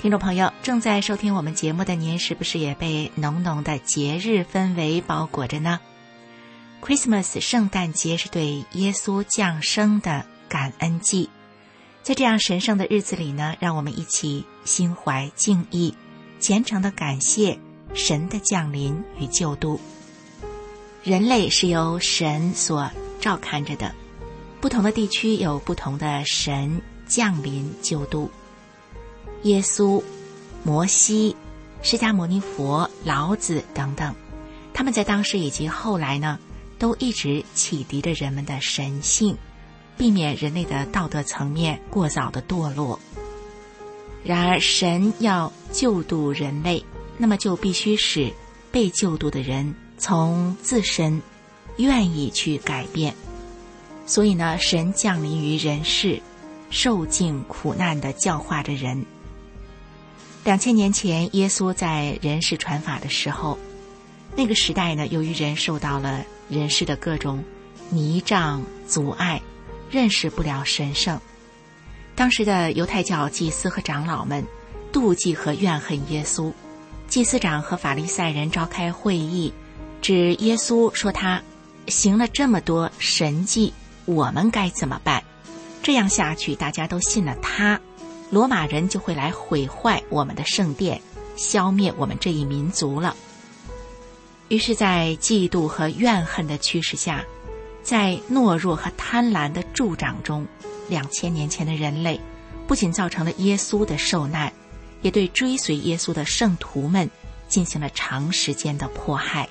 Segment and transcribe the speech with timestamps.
[0.00, 5.78] 听众朋友，正在收听我们节目的您，是不是也被浓浓的节日氛围包裹着呢
[6.80, 11.28] ？Christmas，圣诞节是对耶稣降生的感恩季，
[12.02, 15.94] 在这样神圣的日子里呢，让我们一起心怀敬意，
[16.38, 17.58] 虔诚的感谢
[17.92, 19.78] 神的降临与救度。
[21.04, 23.94] 人类是由神所照看着的，
[24.62, 28.30] 不同的地区有不同的神降临救度。
[29.42, 30.02] 耶稣、
[30.62, 31.34] 摩西、
[31.82, 34.14] 释迦牟尼佛、老子等等，
[34.74, 36.38] 他们在当时以及后来呢，
[36.78, 39.36] 都一直启迪着人们的神性，
[39.96, 43.00] 避免人类的道德层面过早的堕落。
[44.22, 46.84] 然而，神要救度人类，
[47.16, 48.30] 那么就必须使
[48.70, 51.22] 被救度的人从自身
[51.78, 53.14] 愿意去改变。
[54.04, 56.20] 所以呢，神降临于人世，
[56.68, 59.06] 受尽苦难的教化着人。
[60.42, 63.58] 两千年前，耶稣在人世传法的时候，
[64.34, 67.44] 那个时代呢，由于人受到了人世的各种
[67.90, 69.40] 泥障阻碍，
[69.90, 71.20] 认识不了神圣。
[72.16, 74.44] 当时的犹太教祭司和长老们
[74.92, 76.50] 妒忌和怨恨耶稣，
[77.06, 79.52] 祭司长和法利赛人召开会议，
[80.00, 81.42] 指耶稣说他
[81.86, 83.74] 行了这么多神迹，
[84.06, 85.22] 我们该怎么办？
[85.82, 87.78] 这样下去，大家都信了他。
[88.30, 91.02] 罗马人就会来毁坏我们的圣殿，
[91.36, 93.16] 消灭我们这一民族了。
[94.48, 97.24] 于是，在嫉妒和怨恨的驱使下，
[97.82, 100.46] 在懦弱和贪婪的助长中，
[100.88, 102.20] 两千年前的人类
[102.66, 104.52] 不仅造成了耶稣的受难，
[105.02, 107.10] 也对追随耶稣的圣徒们
[107.48, 109.48] 进行了长时间的迫害。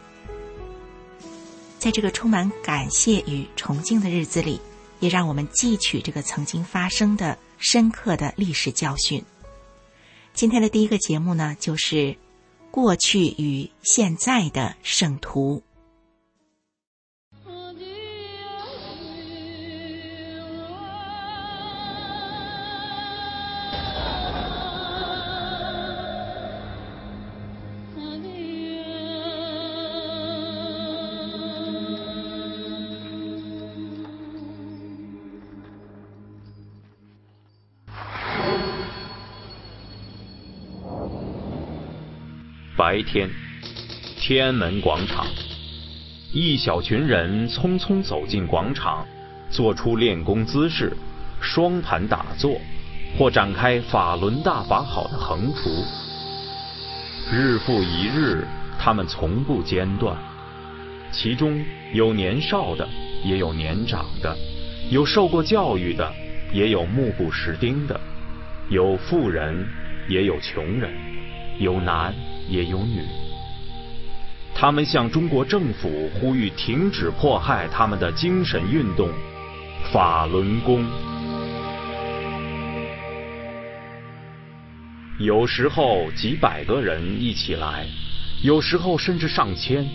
[1.78, 4.59] 在这个充满感谢与崇敬的日子里，
[5.00, 7.38] 也让我们记取这个曾经发生的。
[7.59, 9.23] 深刻的历史教训。
[10.33, 12.15] 今天的第一个节目呢，就是
[12.71, 15.61] 过去与现在的圣徒。
[42.89, 43.29] 白天，
[44.17, 45.27] 天安门广场，
[46.33, 49.05] 一小群人匆匆走进广场，
[49.51, 50.91] 做出练功姿势，
[51.39, 52.59] 双盘打坐，
[53.16, 55.69] 或展开法轮大法好的横幅。
[57.31, 58.47] 日复一日，
[58.79, 60.17] 他们从不间断。
[61.11, 61.63] 其中
[61.94, 62.89] 有年少的，
[63.23, 64.35] 也有年长的，
[64.89, 66.11] 有受过教育的，
[66.51, 68.01] 也有目不识丁的，
[68.67, 69.63] 有富人，
[70.07, 70.91] 也有穷人，
[71.59, 72.16] 有男。
[72.49, 73.05] 也有女，
[74.55, 79.09] 他们向中国政府呼吁停止迫害他们的精神运动——
[79.93, 80.85] 法轮功。
[85.19, 87.85] 有时候几百个人一起来，
[88.41, 89.85] 有时候甚至上千。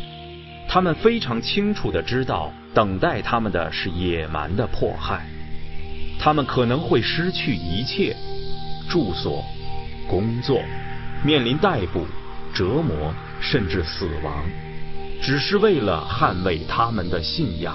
[0.68, 5.26] 他们非常清楚的知道，等待他们的是野蛮的迫害。
[6.18, 8.14] 他们可能会失去一切：
[8.88, 9.44] 住所、
[10.08, 10.62] 工作，
[11.24, 12.06] 面临逮捕。
[12.54, 14.44] 折磨甚至死亡，
[15.20, 17.74] 只是为了捍卫他们的信仰。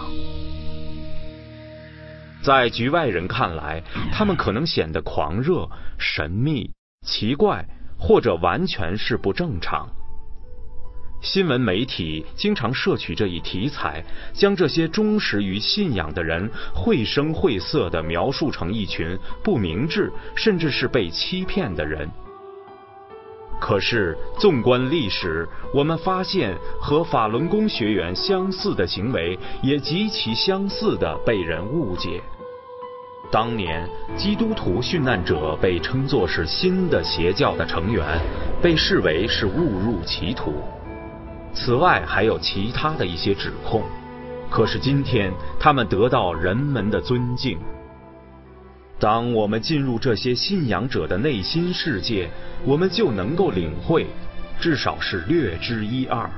[2.41, 3.83] 在局外人看来，
[4.13, 6.71] 他们可能显得狂热、神秘、
[7.05, 7.65] 奇怪，
[7.97, 9.89] 或者完全是不正常。
[11.21, 14.01] 新闻媒体经常摄取这一题材，
[14.33, 22.09] 将这些忠实于信仰的人绘声绘色地描述成一群不明智，甚至是被欺骗的人。
[23.59, 32.21] 可是，纵观历史，我们发现和法轮功学员相似的行为，也极其相似的被人误解。
[33.29, 38.03] 当年，基督徒殉难者被称作是新的邪教的成员，
[38.61, 40.53] 被视为是误入歧途。
[41.53, 43.83] 此外，还有其他的一些指控。
[44.49, 47.59] 可是今天，他们得到人们的尊敬。
[48.99, 52.29] 当我们进入这些信仰者的内心世界，
[52.65, 54.05] 我们就能够领会，
[54.59, 56.29] 至少是略知一二，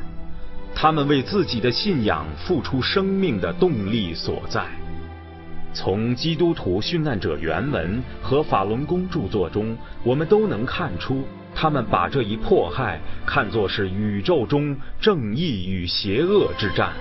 [0.75, 4.63] 他们为自己的信仰付出生命的动力所在。
[5.73, 11.23] 从基督徒殉难者原文和法轮功著作中，我们都能看出，
[11.55, 16.91] 他们把这一迫害看作是宇宙中正义与邪恶之战。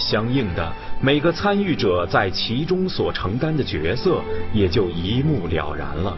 [0.00, 6.16] 相应的，每个参与者在其中所承担的角色也就一目了然了。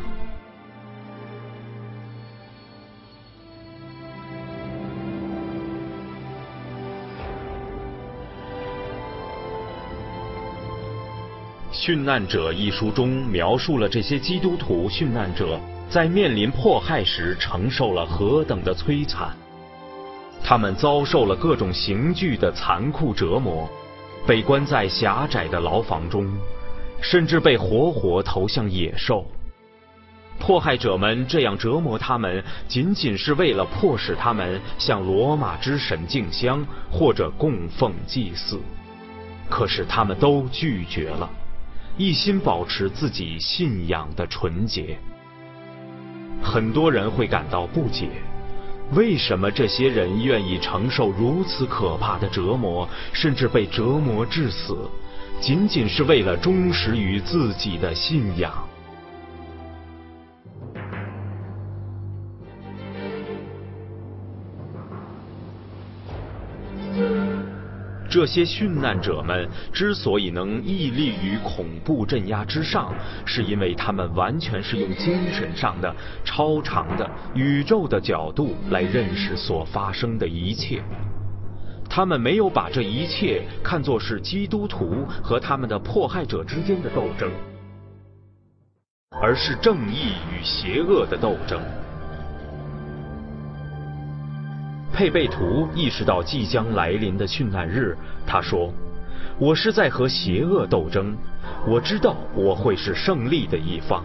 [11.84, 15.58] 《殉难者》一书中描述了这些基督徒殉难者
[15.90, 19.41] 在面临迫害时承受了何等的摧残。
[20.44, 23.68] 他们遭受了各种刑具的残酷折磨，
[24.26, 26.30] 被关在狭窄的牢房中，
[27.00, 29.24] 甚至被活活投向野兽。
[30.38, 38.60] 迫害者们这样折磨他们，仅仅是为了迫使他们向罗马之神敬香或者供奉祭祀。
[39.48, 41.30] 可是他们都拒绝了，
[41.96, 44.98] 一心保持自己信仰的纯洁。
[46.42, 48.08] 很多人会感到不解。
[48.94, 54.76] 为什么这些人愿意承受如此可怕的折磨，甚至被折磨致死，
[55.40, 58.52] 仅仅是为了忠实于自己的信仰？
[68.12, 72.94] 这些殉难者们之所以能屹立于恐怖镇压之上，
[73.24, 80.82] 是因为他们完全是用精神上的、超长的、宇宙的角度来认识所发生的一切。
[81.88, 87.30] 他们没有把这一切看作是基督徒和他们的迫害者之间的斗争，
[89.22, 91.62] 而是正义与邪恶的斗争。
[94.92, 97.96] 佩贝图意识到即将来临的殉难日，
[98.26, 98.72] 他说
[99.40, 101.16] ：“我是在和邪恶斗争，
[101.66, 104.04] 我知道我会是胜利的一方。”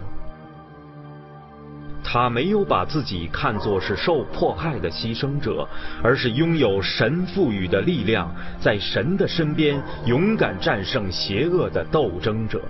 [2.02, 5.68] 他没有把自己看作是受迫害的牺牲者，
[6.02, 12.62] 而是拥有神赋予的力量，在神的身边勇敢战胜邪恶的斗争者。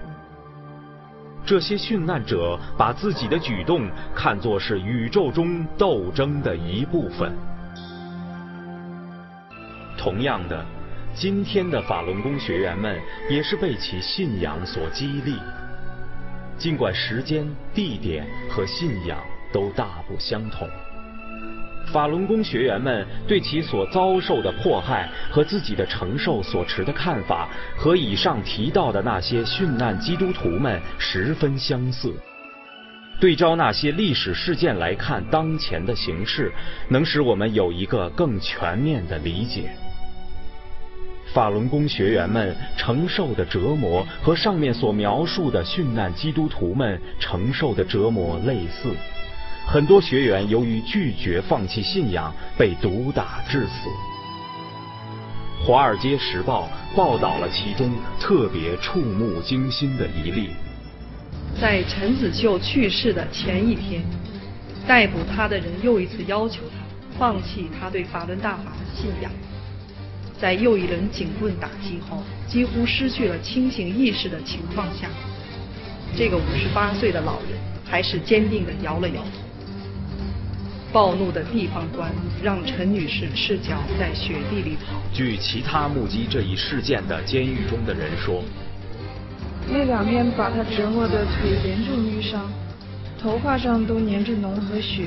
[1.47, 7.33] 这些殉难者把自己的举动看作是宇宙中斗争的一部分。
[9.99, 10.65] 同样的，
[11.15, 12.99] 今天的法轮功学员们
[13.29, 15.35] 也是被其信仰所激励。
[16.57, 19.19] 尽管时间、地点和信仰
[19.53, 20.69] 都大不相同，
[21.93, 32.13] 法轮功学员们对其所遭受的迫害和自己的承受所持的看法，和以上提到的那些殉难基督徒们十分相似。
[33.21, 36.53] 对照那些历史事件来看，当前的形势
[36.89, 39.71] 能使我们有一个更全面的理解。
[41.33, 48.95] 法轮功学员们承受的折磨和上面所描述的殉难基督徒们承受的折磨类似，
[49.67, 53.89] 很多学员由于拒绝放弃信仰，被毒打致死。
[55.67, 60.51] 《华尔街时报》报道了其中特别触目惊心的一例：
[61.61, 64.03] 在陈子秀去世的前一天，
[64.87, 69.31] 逮捕他的人又一次要求他放弃他对法轮大法的信仰。
[70.41, 75.09] 在又一轮警棍打击后，几乎失去了清醒意识的情况下，
[76.17, 79.31] 这个五十八岁的老人还是坚定地摇了摇头。
[80.91, 82.11] 暴怒的地方官
[82.43, 85.03] 让陈女士赤脚在雪地里跑。
[85.13, 88.43] 据其他目击这一事件的监狱中的人说，
[89.69, 92.49] 那两天把她折磨的腿严重淤伤，
[93.21, 95.05] 头发上都粘着脓和血，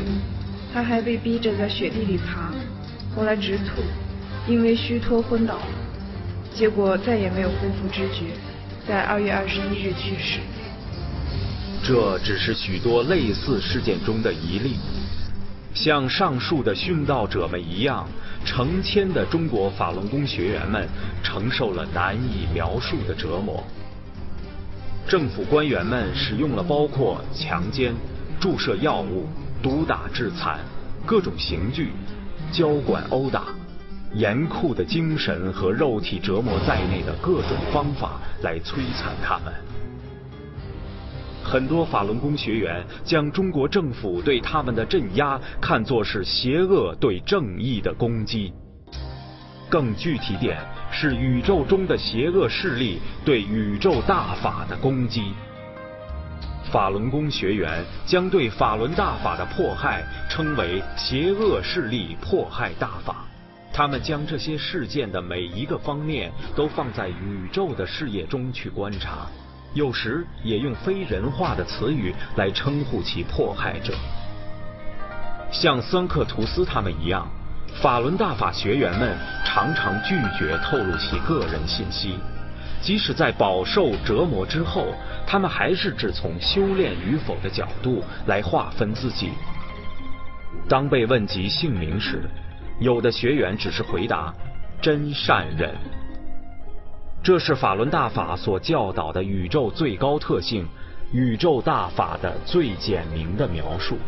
[0.72, 2.52] 她还被逼着在雪地里爬，
[3.16, 3.82] 后来直吐。
[4.48, 5.60] 因为虚脱昏倒，
[6.54, 8.26] 结果再也没有恢复知觉，
[8.88, 10.40] 在二月二十一日去世。
[11.84, 14.76] 这只是许多类似事件中的一例。
[15.74, 18.08] 像上述的殉道者们一样，
[18.44, 20.88] 成千的中国法轮功学员们
[21.24, 23.64] 承受了难以描述的折磨。
[25.08, 27.94] 政府官员们使用了包括强奸、
[28.40, 29.28] 注射药物、
[29.62, 30.60] 毒打致残、
[31.06, 31.92] 各种刑具、
[32.52, 33.46] 交管殴打。
[34.14, 39.54] 严酷的精神和肉体折磨在内的各种方法来摧残他们。
[41.44, 48.54] 很多法轮功学员将中国政府对他们的镇压看作是邪恶对正义的攻击，
[49.68, 50.58] 更具体点
[50.92, 55.34] 是宇宙中的邪恶势力对宇宙大法的攻击。
[56.72, 63.26] 法轮功学员将对法轮大法的迫害称为邪恶势力迫害大法。
[63.74, 69.28] 他们将这些事件的每一个方面都放在宇宙的视野中去观察，
[69.74, 73.94] 有时也用非人化的词语来称呼其迫害者。
[75.52, 77.28] 像桑克图斯他们一样，
[77.82, 82.16] 法轮大法学员们常常拒绝透露其个人信息。
[82.82, 84.88] 即使在饱受折磨之后，
[85.28, 89.30] 他们还是只从修炼与否的角度来划分自己。
[90.68, 92.24] 当被问及姓名时，
[92.82, 94.34] 有的学员只是回答
[94.82, 95.72] “真善忍”。
[97.22, 100.66] 这是法轮大法所教导的宇宙最高特性，
[101.14, 104.00] 宇宙大法的最简明的描述。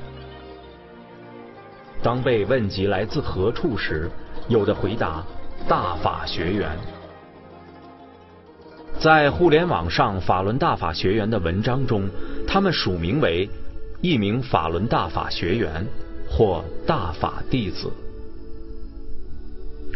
[2.02, 4.10] 当被问及来自何处时，
[4.48, 5.24] 有的回答
[5.70, 6.76] “大法学员”。
[9.00, 12.10] 在互联网上，法轮大法学员的文章中，
[12.48, 13.48] 他们署名为
[14.02, 15.86] 一名法轮大法学员
[16.28, 17.92] 或大法弟子。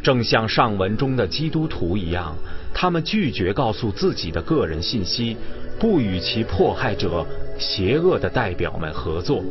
[0.02, 2.36] 正像上文中的基督徒一样，
[2.74, 5.36] 他们拒绝告诉自己的个人信息，
[5.80, 7.26] 不与其迫害者、
[7.60, 9.44] 邪恶的代表们合作，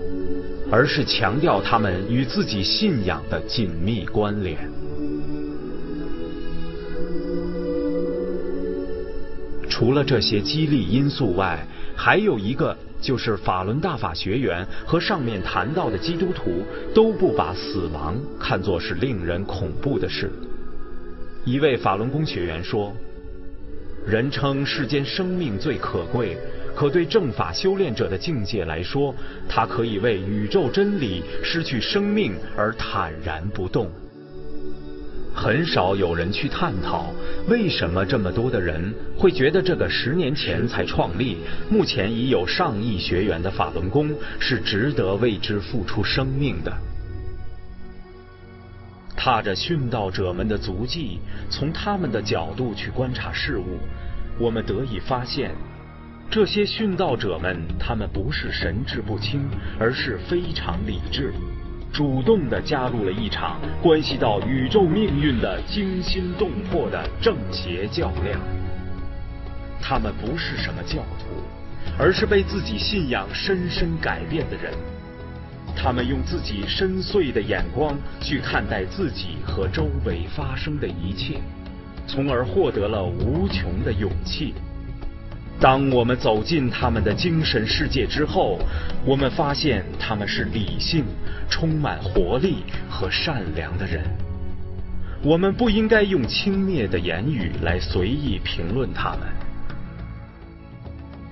[0.71, 4.57] 而是强调他们与自己信仰的紧密关联。
[9.69, 12.75] 除了这些激励因素外，还有一个
[13.07, 20.29] 就是法轮大法学员和上面谈到的基督徒都不把死亡看作是令人恐怖的事。
[21.45, 22.93] 一位法轮功学员说
[24.05, 26.37] ：“人称世间生命最可贵，
[26.75, 29.15] 可对正法修炼者的境界来说，
[29.49, 33.89] 他可以为宇宙真理失去生命而坦然不动。”
[35.37, 37.12] 很少有人去探讨
[37.47, 41.37] 为什么这么多的人会觉得这个十年前才创立、
[41.69, 46.73] 目前已有上亿学员的法轮功是值得为之付出生命的。
[49.14, 53.78] 踏着殉道者们的足迹，从他们的角度去观察事物，
[54.38, 55.50] 我们得以发现，
[56.31, 59.43] 这些殉道者们，他们不是神志不清，
[59.78, 61.35] 而是非常理智。
[61.97, 68.38] 主动的加入了一场关系到宇宙命运的惊心动魄的正邪较量。
[69.81, 71.41] 他们不是什么教徒，
[71.99, 74.75] 而是被自己信仰深深改变的人。
[75.75, 81.41] 他们用自己深邃的眼光去看待自己和周围发生的一切，
[82.07, 84.53] 从而获得了无穷的勇气。
[85.59, 88.59] 当我们走进他们的精神世界之后，
[89.07, 91.05] 我们发现他们是理性、
[91.49, 92.57] 充满活力
[92.91, 94.05] 和善良的人。
[95.23, 99.21] 我们不应该用轻蔑的言语来随意评论他们。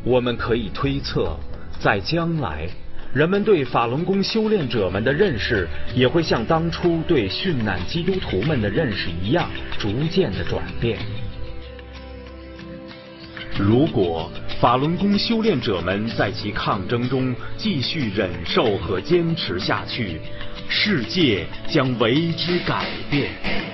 [0.03, 1.37] 我们可以推测，
[1.79, 2.67] 在将来，
[3.13, 10.99] 人们对法轮功修炼者们的认识也会像当初对殉难基督徒们的认识一样，逐渐的转变。
[13.59, 14.29] 如果
[14.61, 20.21] 法轮功修炼者们在其抗争中继续忍受和坚持下去，
[20.69, 23.74] 世界将为之改变。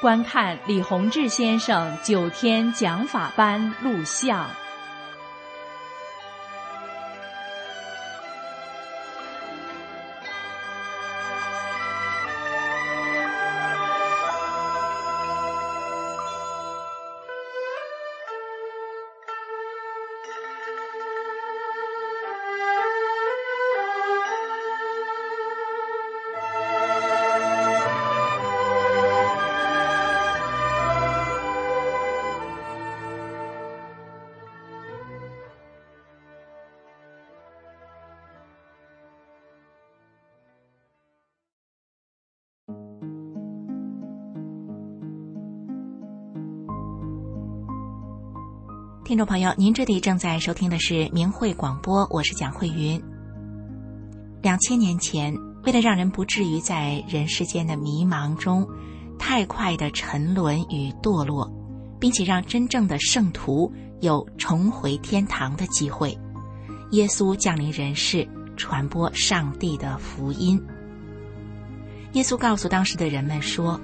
[0.00, 4.48] 观看李洪志先生九天讲法班录像。
[49.10, 53.02] 听众朋友，您这里正在收听的是明慧广播，我是蒋慧云。
[54.40, 58.64] 两千年前，为了让人不至于在人世间的迷茫中
[59.18, 61.52] 太快的沉沦与堕落，
[61.98, 63.68] 并且让真正的圣徒
[63.98, 66.16] 有重回天堂的机会，
[66.92, 68.24] 耶稣降临人世，
[68.56, 70.56] 传播上帝的福音。
[72.12, 73.80] 耶稣告诉当时的人们说：“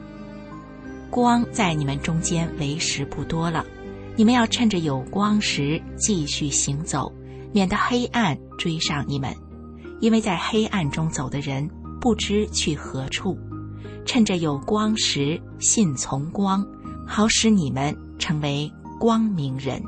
[1.11, 3.67] 光在你们中间为时不多了，
[4.17, 7.13] 你们要趁着有光时继续行走，
[7.53, 9.35] 免得黑暗追上你们，
[10.01, 11.69] 因为在黑暗中走的人
[12.01, 13.39] 不知去何处。
[14.07, 16.67] 趁着有光时信从光，
[17.07, 19.83] 好使你们成为光明人。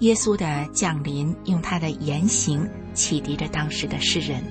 [0.00, 4.42] 耶稣的降临，用他的言行启迪着当时的世人。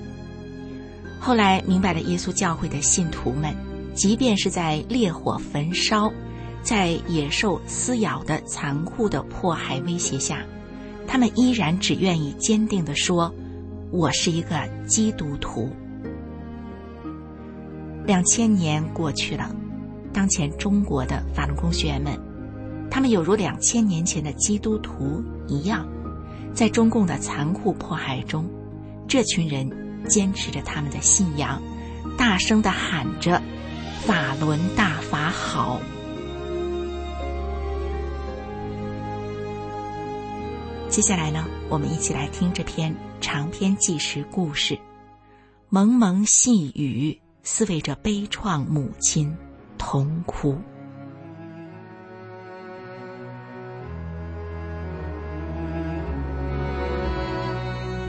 [1.20, 3.54] 后来明白了耶稣教会的信徒们，
[3.94, 6.10] 即便是在烈火焚烧、
[6.66, 10.44] 在野兽撕咬的残酷的迫害威胁下，
[11.06, 13.32] 他们依然只愿意坚定地说
[13.92, 15.70] ：“我是一个基督徒。”
[18.04, 19.54] 两千年过去了，
[20.12, 22.18] 当前中国的法轮功学员们。
[22.90, 25.86] 他们有如两千年前的基督徒一样，
[26.52, 28.44] 在中共的残酷迫害中，
[29.06, 29.70] 这群人
[30.08, 31.62] 坚持着他们的信仰，
[32.18, 33.40] 大声的喊着
[34.04, 35.80] “法轮大法好”。
[40.96, 44.78] 接下来呢，我们一起来听这篇长篇纪实故事。
[45.68, 49.36] 蒙蒙细雨，思维着悲怆母亲，
[49.76, 50.56] 痛哭。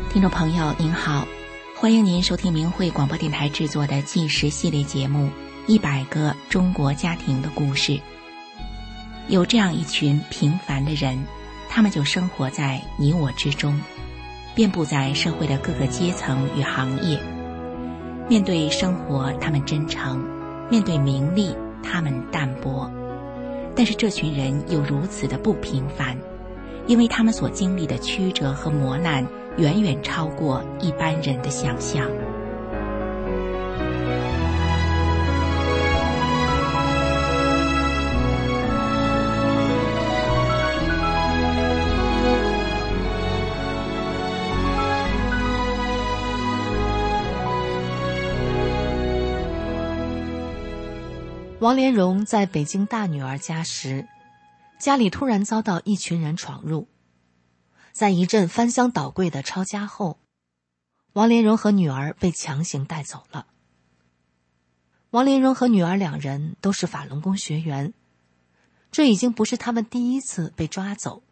[0.09, 1.27] 听众朋友您好，
[1.75, 5.25] 欢迎您收听明慧广播电台制作的纪实系列节目
[5.67, 7.91] 《一百个中国家庭的故事》。
[9.27, 11.21] 有这样一群平凡的人，
[11.69, 13.79] 他们就生活在你我之中，
[14.55, 17.19] 遍布在社会的各个阶层与行业。
[18.29, 20.17] 面对生活，他们真诚；
[20.69, 22.89] 面对名利，他们淡薄。
[23.75, 26.17] 但是这群人又如此的不平凡，
[26.87, 29.25] 因为他们所经历的曲折和磨难。
[29.57, 32.07] 远远超过一般人的想象。
[51.59, 54.07] 王连荣在北京大女儿家时，
[54.79, 56.87] 家里突然遭到一群人闯入。
[57.91, 60.19] 在一阵翻箱倒柜的抄家后，
[61.13, 63.47] 王连荣和女儿被强行带走了。
[65.09, 67.91] 王连荣和女儿两人都是法轮功学员，
[68.91, 71.23] 这已经不是他们第一次被抓走。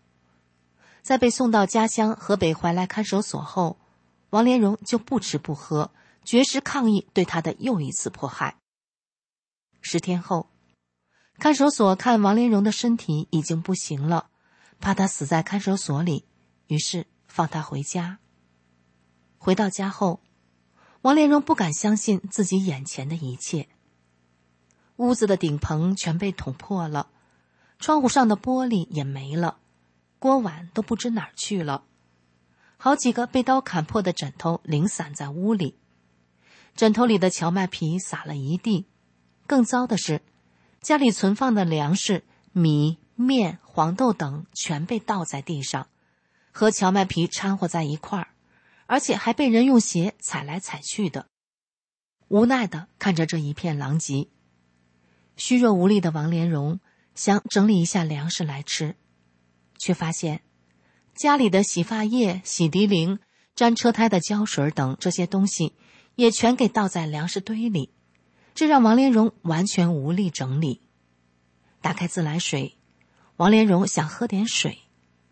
[1.04, 3.78] 在被送到家乡河北怀来看守所后，
[4.32, 5.92] 王连荣就不吃不喝，
[6.24, 8.58] 绝食抗议对他的又一次迫害。
[9.88, 10.50] 十天后，
[11.38, 14.32] 看守所看王连荣的身体已经不行了，
[14.80, 16.26] 怕他死在看守所里。
[16.65, 18.17] 于是放他回家。
[19.38, 20.21] 回到家后，
[21.04, 23.69] 王连荣不敢相信自己眼前的一切。
[24.95, 27.12] 屋子的顶棚全被捅破了，
[27.78, 29.60] 窗户上的玻璃也没了，
[30.17, 31.84] 锅碗都不知哪儿去了，
[32.78, 35.78] 好几个被刀砍破的枕头零散在屋里，
[36.76, 38.88] 枕头里的荞麦皮撒了一地。
[39.48, 40.22] 更糟的是，
[40.82, 45.88] 家里存放的粮食、米、面、黄豆等全被倒在地上。
[46.52, 48.30] 和荞麦皮掺和在一块儿，
[48.86, 51.28] 而且还被人用鞋踩来踩去的。
[52.30, 54.30] 无奈的看着这一片狼藉，
[55.36, 56.80] 虚弱无力的王连荣
[57.14, 58.96] 想整理一下粮食来吃，
[59.78, 60.44] 却发现
[61.14, 63.20] 家里的洗发液、洗涤灵、
[63.56, 65.76] 粘车胎的胶水等这些东西
[66.16, 67.92] 也全给倒在粮食堆里，
[68.56, 70.82] 这让王连荣完全无力整理。
[71.82, 72.78] 打开自来水，
[73.36, 74.80] 王连荣想喝点水，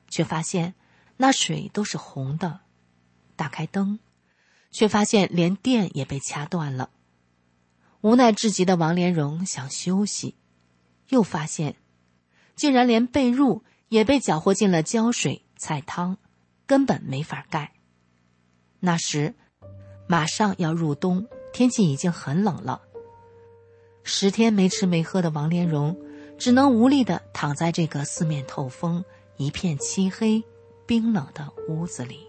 [0.10, 0.76] 却发现。
[1.16, 2.62] 那水都是红的，
[3.36, 4.00] 打开灯，
[4.72, 6.90] 却发现连电也被掐断了。
[8.02, 10.36] 无奈至极的王连荣想休息，
[11.10, 11.76] 又发现，
[12.56, 16.18] 竟然连被褥也被搅和进了胶水菜汤，
[16.66, 17.74] 根本没法盖。
[18.80, 19.36] 那时，
[20.08, 22.82] 马上要入冬，天气已经很冷了。
[24.04, 25.98] 十天没吃没喝的王连荣，
[26.38, 29.04] 只能无力的躺在这个四面透风、
[29.38, 30.44] 一片漆黑。
[30.86, 32.28] 冰冷的屋子里，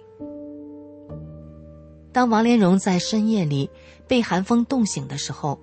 [2.12, 3.68] 当王连荣在深夜里
[4.06, 5.58] 被寒风冻醒的时候，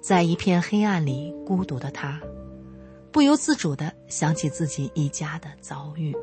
[0.00, 2.20] 在一片黑暗里孤独的他，
[3.10, 6.14] 不由自主的想起自己一家的遭遇。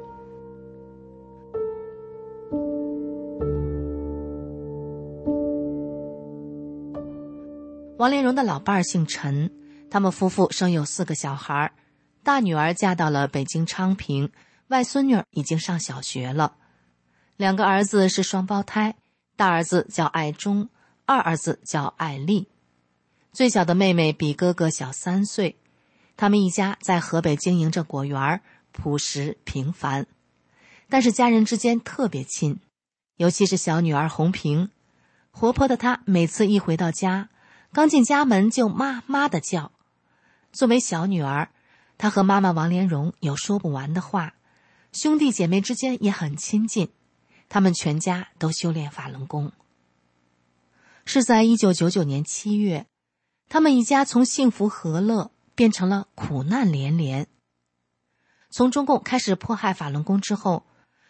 [8.04, 9.50] 王连荣的老伴儿姓陈，
[9.90, 11.72] 他们夫妇生有四个小孩，
[12.22, 14.30] 大女儿嫁到了北京昌平。
[14.68, 16.58] 外孙女已经上小学了，
[17.38, 18.98] 两个儿子是双胞胎，
[19.38, 20.68] 大儿子叫爱忠，
[21.06, 22.50] 二儿子叫爱丽。
[23.32, 25.56] 最小的妹妹比哥哥小三岁。
[26.18, 28.42] 他们一家在河北经营着果园，
[28.74, 30.08] 朴实平凡，
[30.90, 32.60] 但是家人之间特别亲，
[33.16, 34.72] 尤其是小女儿红萍，
[35.32, 37.30] 活泼的她每次一回到家，
[37.74, 39.72] 刚进家门就妈妈的叫。
[40.52, 41.50] 作为小女儿，
[41.98, 44.36] 她和妈妈王莲蓉有说不完的话，
[44.92, 46.90] 兄弟姐妹之间也很亲近。
[47.50, 49.52] 他们全家都修炼法轮功。
[51.06, 52.86] 是在一九九九年七月，
[53.50, 57.28] 他们一家从幸福和乐变成了苦难连连。
[58.52, 60.68] 从中共开始迫害法轮功之后，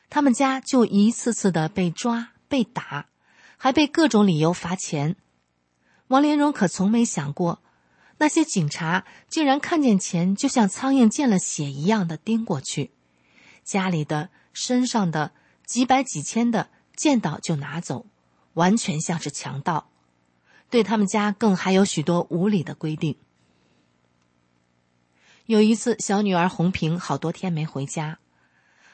[0.10, 3.08] 他们家就一次次的被抓、被打，
[3.58, 5.18] 还被各种理由罚钱。
[6.14, 7.64] 王连荣可从没想过，
[8.20, 12.92] 那些警察竟然看见钱就像苍蝇见了血一样的盯过去，
[13.64, 15.32] 家里的、身上的。
[15.66, 18.06] 几百几千的见到就拿走，
[18.54, 19.90] 完全像是强盗。
[20.70, 23.16] 对他们家更还有许多无理的规定。
[25.46, 28.20] 有一次，小女儿红萍好多天没回家，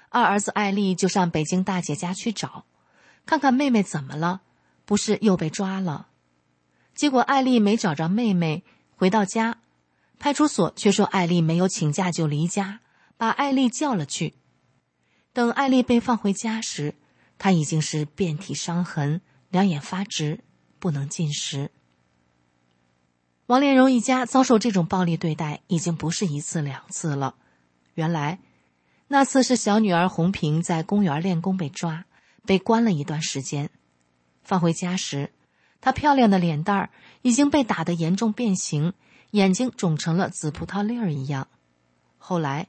[0.10, 2.66] 二儿子艾丽就上北京大姐家去找，
[3.26, 4.42] 看看妹妹怎么了，
[4.86, 6.09] 不是又被抓了。
[7.00, 8.66] 结果艾丽没找着妹妹，
[8.98, 9.60] 回到家，
[10.20, 12.82] 派出所却说艾丽没有请假就离家，
[13.16, 14.34] 把艾丽叫了去。
[15.32, 16.96] 等艾丽被放回家时，
[17.38, 20.44] 她已经是遍体伤痕，两眼发直，
[20.78, 21.72] 不能进食。
[23.46, 27.36] 王连荣一家遭受这种暴力对待已经不是一次两次了。
[27.94, 28.40] 原来，
[29.08, 32.04] 那次是小女儿红萍在公园练功被抓，
[32.46, 33.70] 被关了一段时间。
[34.44, 35.32] 放回家时，
[35.82, 36.90] 她漂亮的脸蛋儿
[37.22, 38.94] 已经被打得严重变形，
[39.32, 41.48] 眼睛肿成了紫葡萄粒儿一样。
[42.18, 42.68] 后来。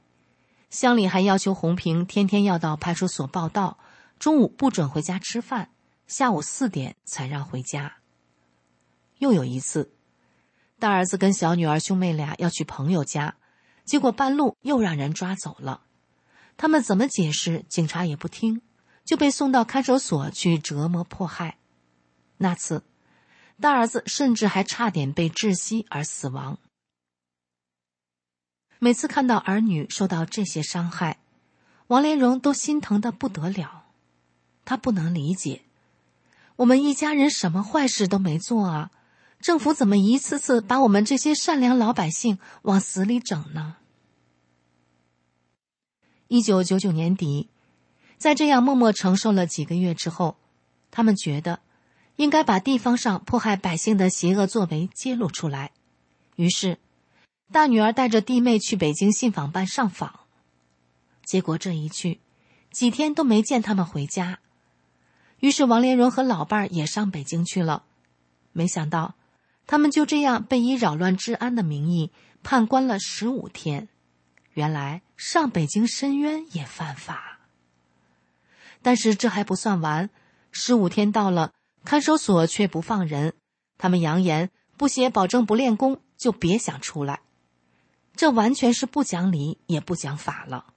[0.69, 3.77] 乡里还要求红萍天天要到派出所报到，
[4.17, 5.69] 中午不准回家吃饭，
[6.07, 7.97] 下午四点才让回家。
[9.17, 9.91] 又有一次，
[10.79, 13.35] 大儿子跟小女儿兄妹俩要去朋友家，
[13.83, 15.81] 结果半路又让人抓走了。
[16.55, 18.61] 他们怎么解释，警察也不听，
[19.03, 21.57] 就被送到看守所去折磨迫害。
[22.37, 22.85] 那次，
[23.61, 26.57] 大儿子甚至还差点被窒息而死亡。
[28.79, 31.19] 每次看到儿女受到这些伤害，
[31.87, 33.85] 王连荣都心疼的不得了。
[34.65, 35.61] 他不能理解，
[36.57, 38.91] 我们一家人什么坏事都没做啊，
[39.39, 43.77] 政府怎么一次次把我们这些善良老百姓往死里整呢？
[46.27, 47.49] 一九九九年底，
[48.17, 50.37] 在这样默默承受了几个月之后，
[50.89, 51.59] 他们觉得
[52.15, 55.71] 应该把地方上迫害百姓的邪恶作为揭露出来，
[56.35, 56.77] 于是。
[57.51, 60.21] 大女儿带着弟妹去北京信访办上访，
[61.25, 62.21] 结果这一去，
[62.71, 64.39] 几天都没见他们回家。
[65.41, 67.83] 于是王连荣和老伴儿也上北京去了。
[68.53, 69.15] 没想到，
[69.67, 73.89] 他们就这样被以扰乱治安的名义判关了十五天。
[74.53, 77.39] 原来上北京申冤也犯法。
[78.81, 80.09] 但是这还不算完，
[80.53, 81.51] 十五天到了，
[81.83, 83.33] 看守所却不放人。
[83.77, 87.21] 他们扬言不写保证不练功，就别想出来。
[88.15, 90.73] 这完全是不讲理也不讲法了，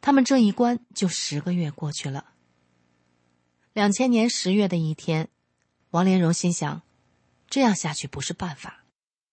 [0.00, 2.26] 他们这一关就十个月过去了。
[3.72, 5.28] 两千年十月的一天，
[5.90, 6.82] 王连荣心想，
[7.48, 8.84] 这样下去不是办法，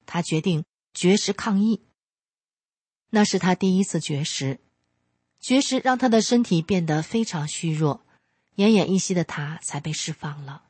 [0.06, 1.84] 他决定绝食抗议。
[3.12, 4.60] 那是他第一次绝食，
[5.40, 8.06] 绝食让他的身体变得非常虚弱，
[8.58, 10.64] 奄奄一息的他才被释放了。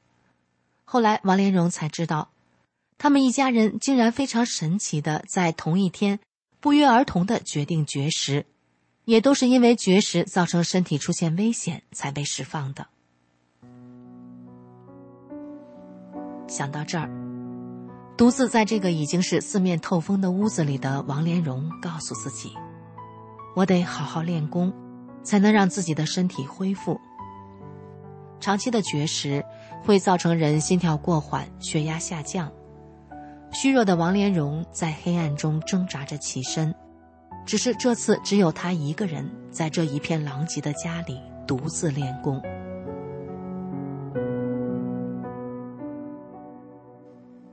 [0.89, 2.30] 后来王连荣才知道，
[2.97, 6.19] 他们一家人竟然非常神奇的在同一天。
[6.60, 8.45] 不约而同的决定绝食，
[9.06, 12.88] 也都是因为绝食造成身体出现危险才被释放的。
[16.47, 17.10] 想到这儿，
[18.17, 22.52] 独自在这个已经是四面透风的屋子里的王连荣告诉自己
[23.56, 24.73] ：“我得好好练功，
[25.23, 27.00] 才能让自己的身体恢复。
[28.39, 29.45] 长期的绝食
[29.88, 32.52] 会造成人心跳过缓、血压下降。”
[33.54, 36.76] 虚弱的王连荣在黑暗中挣扎着起身，
[37.45, 42.41] 只是这次只有他一个人在这一片狼藉的家里独自练功。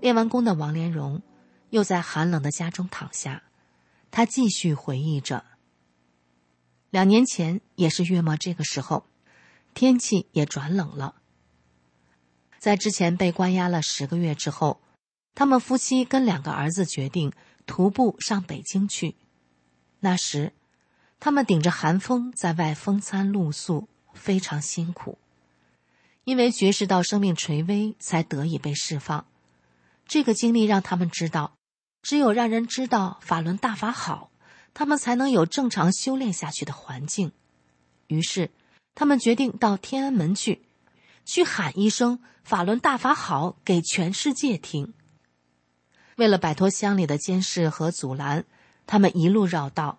[0.00, 1.22] 练完功的王连荣
[1.70, 3.44] 又在寒冷的家中躺下，
[4.10, 5.44] 他继续回忆着。
[6.90, 9.04] 两年前也是月末这个时候，
[9.72, 11.14] 天气也转冷了。
[12.64, 14.80] 在之前被关押了十个月之后。
[15.34, 17.30] 他们夫妻跟两个儿子决定
[17.66, 19.16] 徒步上北京去。
[20.00, 20.54] 那时，
[21.20, 25.18] 他们顶着寒风在外风餐露宿，非常辛苦。
[26.24, 29.26] 因为绝食到生命垂危，才得以被释放。
[30.06, 31.52] 这个经历让他们知道，
[32.00, 34.30] 只有让人知道法轮大法好，
[34.72, 37.32] 他们才能有正常修炼下去的环境。
[38.06, 38.50] 于是，
[38.94, 40.62] 他们决定到天安门去，
[41.24, 44.94] 去喊一声“法轮大法好”给全世界听。
[46.16, 48.44] 为了摆脱乡里的监视和阻拦，
[48.86, 49.98] 他们一路绕道。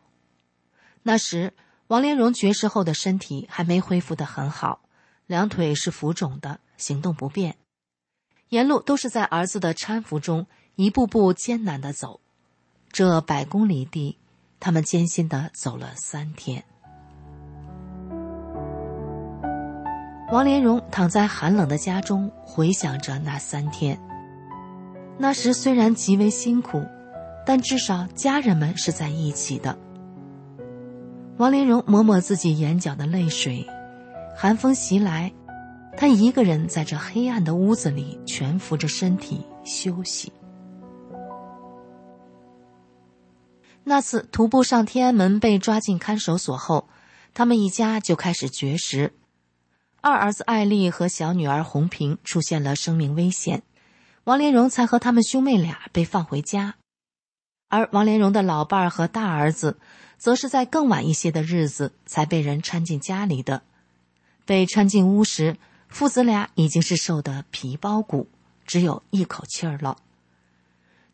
[1.03, 1.53] 那时，
[1.87, 4.81] 王连荣绝食后的身体还没恢复的很好，
[5.27, 7.57] 两腿是浮肿的，行动不便。
[8.49, 12.21] 沿路都是在儿子的搀扶中一步步艰难的走，
[12.91, 14.17] 这百公里地，
[14.59, 16.63] 他们艰辛的走了三天。
[20.31, 23.99] 王连荣躺在寒冷的家中，回想着那三天。
[25.17, 26.83] 那时虽然极为辛苦，
[27.45, 29.77] 但至少家人们是在一起的。
[31.37, 33.65] 王连荣抹抹自己眼角的泪水，
[34.35, 35.31] 寒风袭来，
[35.95, 40.33] 他一个人在这黑暗的屋子里蜷伏着身体休息。
[43.83, 46.87] 那次徒步上天安门被抓进看守所后，
[47.35, 49.13] 他们一家就开始绝食。
[50.07, 53.63] 二儿子艾丽和小女儿红萍出现了生命危险。
[54.25, 56.75] 王连荣才和他们兄妹俩被放回家，
[57.69, 59.79] 而王连荣的老伴儿和大儿子，
[60.19, 63.63] 则是在更晚一些的日子才被人搀进家里的。
[64.45, 68.27] 被搀进屋时，父子俩已经是瘦得皮包骨，
[68.67, 69.97] 只有一口气儿了。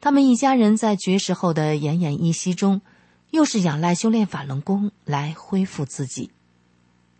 [0.01, 2.81] 他们一家人在绝食后的奄奄一息中，
[3.29, 6.31] 又是仰赖修炼法轮功来恢复自己。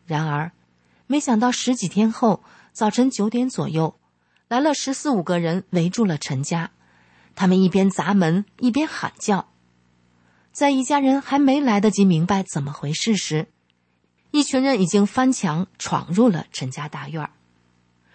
[0.06, 0.52] 然而，
[1.12, 4.00] 没想到十几天后，早晨九点左右。
[4.48, 6.72] 来了十四五个人围住了陈家，
[7.36, 9.50] 他们一边砸门一边喊叫。
[10.54, 13.50] 在一家人还没来得及明白怎么回事时，
[14.32, 17.30] 一群人已经翻墙闯入了陈家大院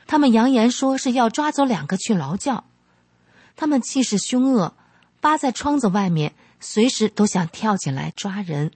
[0.07, 2.65] 他们扬言说是要抓走两个去劳教。
[3.57, 4.75] 他们气势凶恶，
[5.21, 8.73] 扒在窗子外面，随时都想跳进来抓人。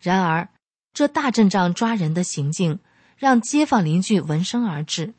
[0.00, 0.50] 然而，
[0.92, 2.78] 这大阵仗抓人的行径
[3.16, 5.14] 让街坊邻居闻声而至。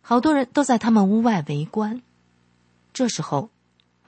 [0.00, 2.02] 好多人都在他们屋外围观。
[2.92, 3.50] 这时候，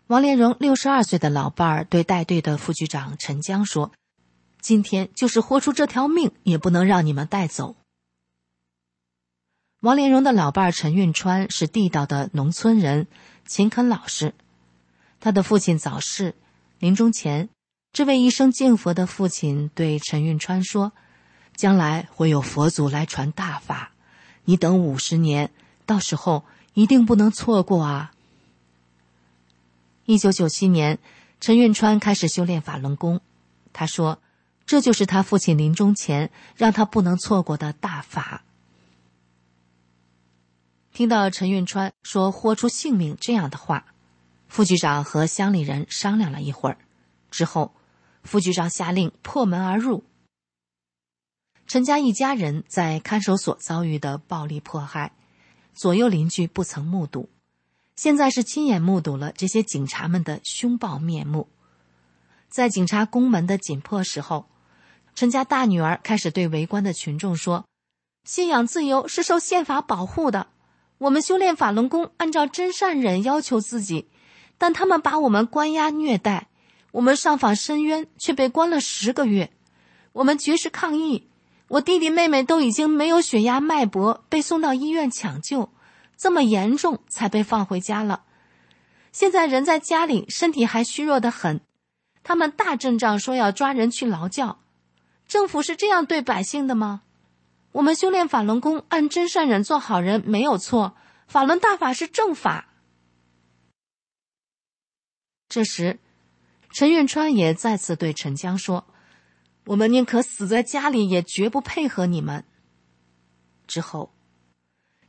[0.06, 3.92] 王连荣六十二岁的老伴儿对带队的副局长陈江说
[4.60, 7.76] ：“今天就是豁出这条命，也不能让你们带走。”
[9.80, 13.06] 王连荣的老伴儿陈运川是地道的农村人，
[13.46, 14.34] 勤恳老实。
[15.20, 16.34] 他的父亲早逝，
[16.78, 17.48] 临终前，
[17.92, 20.92] 这位一生敬佛的父亲对陈运川说
[21.56, 23.92] ：“将来会有佛祖来传大法，
[24.44, 25.50] 你等五十年。”
[25.84, 28.12] 到时候一定不能错过啊！
[30.04, 31.00] 一九九七年，
[31.40, 33.20] 陈运川开始修炼法轮功。
[33.72, 34.22] 他说
[34.64, 38.44] ：“这就是他父亲临终前让他不能错过的大法。”
[40.94, 43.86] 听到陈运川说“豁出性命”这样的话，
[44.46, 46.78] 副局长和乡里人商量了一会儿，
[47.32, 47.74] 之后，
[48.22, 50.04] 副局长下令破门而入。
[51.66, 55.12] 陈家一家人在看守所遭遇的暴力迫害。
[55.72, 57.30] 左右邻居不曾目睹，
[57.96, 61.48] 现在是亲眼目睹了这些警察们的凶暴面目。
[62.48, 64.46] 在警察宫门的紧迫时候，
[65.14, 67.64] 陈家大女儿开始对围观的群众说
[68.28, 70.48] ：“信仰自由是受宪法保护的，
[70.98, 74.10] 我们修炼法轮功，按照真善忍要求自己，
[74.58, 76.48] 但他们把我们关押虐待，
[76.92, 79.50] 我们上访申冤却被关了十个月，
[80.12, 81.28] 我们绝食抗议。”
[81.70, 85.72] 我弟弟妹妹都已经没有血压脉搏，被送到医院抢救，
[86.16, 88.24] 这么严重才被放回家了。
[89.12, 91.60] 现在人在家里，身体还虚弱的很。
[92.24, 94.58] 他们大阵仗说要抓人去劳教，
[95.28, 97.02] 政府是这样对百姓的吗？
[97.70, 100.96] 我们修炼法轮功，按真善忍做好人没有错，
[101.28, 102.66] 法轮大法是正法。
[105.48, 106.00] 这时，
[106.70, 108.86] 陈运川也再次对陈江说。
[109.66, 112.44] 我们宁可死在家里，也绝不配合你们。
[113.68, 114.12] 之后，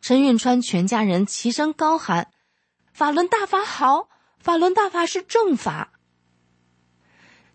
[0.01, 2.29] 陈运川全家人齐声高喊
[2.93, 5.93] ：“法轮大法好，法轮大法是正法。”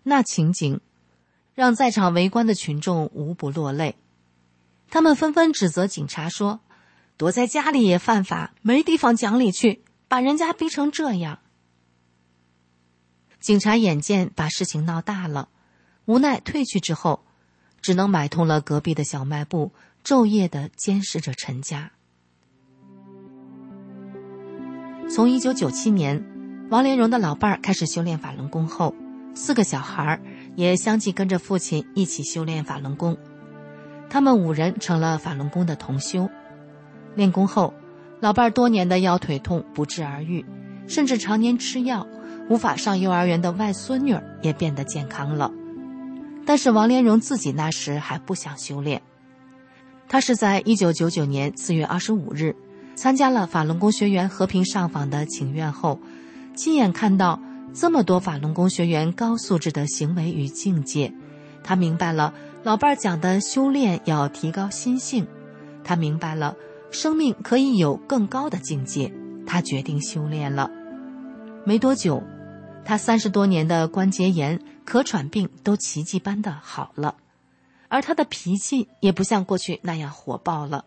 [0.04, 0.80] 那情景
[1.54, 3.96] 让在场围观的群众无不落泪，
[4.90, 6.60] 他们纷纷指责警察说
[7.16, 11.40] ：“躲在家里也犯法，没地方讲理去，把人家逼成这样。”
[13.46, 15.48] 警察眼见把事情闹大了。
[16.04, 17.20] 无奈退去之后，
[17.80, 19.70] 只能买通了隔壁的小卖部，
[20.04, 21.92] 昼夜的监视着陈家。
[25.08, 26.26] 从一九九七年，
[26.70, 28.92] 王连荣的老伴儿开始修炼法轮功后，
[29.36, 30.20] 四个小孩儿
[30.56, 33.16] 也相继跟着父亲一起修炼法轮功。
[34.10, 36.28] 他们五人成了法轮功的同修。
[37.14, 37.72] 练功后，
[38.18, 40.44] 老伴儿多年的腰腿痛不治而愈，
[40.88, 42.04] 甚至常年吃药，
[42.48, 45.50] 无法上幼儿园的外孙女也变得健康了。
[46.44, 49.02] 但是王连荣自己那时还不想修炼，
[50.08, 52.54] 他是在一九九九年四月二十五日，
[52.94, 55.98] 参加了法轮功学员和平上访的请愿后，
[56.54, 57.40] 亲眼看到
[57.74, 61.12] 这么多法轮功学员高素质的行为与境界，
[61.64, 62.32] 他明白了
[62.62, 65.26] 老伴儿讲的修炼要提高心性，
[65.82, 66.54] 他明白了
[66.92, 69.12] 生命可以有更高的境界，
[69.44, 70.70] 他决定修炼了。
[71.64, 72.22] 没多久，
[72.86, 74.58] 他三十多年的关节炎。
[74.86, 77.16] 咳喘病都奇迹般的好了，
[77.88, 80.84] 而他的脾气也不像过去那样火爆了。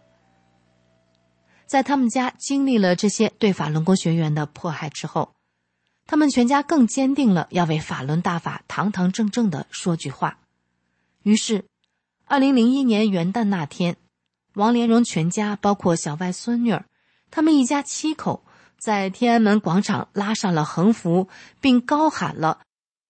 [1.66, 5.34] 在他们家经历了这些对法轮功学员的迫害之后，
[6.08, 10.40] 他们全家更坚定了要为法轮大法堂堂正正的说句话。
[11.24, 11.66] 于是，
[12.24, 13.98] 二零零一年元旦那天，
[14.54, 16.86] 王连荣全家包括小外孙女儿，
[17.30, 18.46] 他们一家七口
[18.80, 21.28] 在天安门广场拉上了横幅，
[21.60, 22.62] 并高喊了。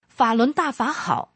[0.08, 1.32] 法轮大法好。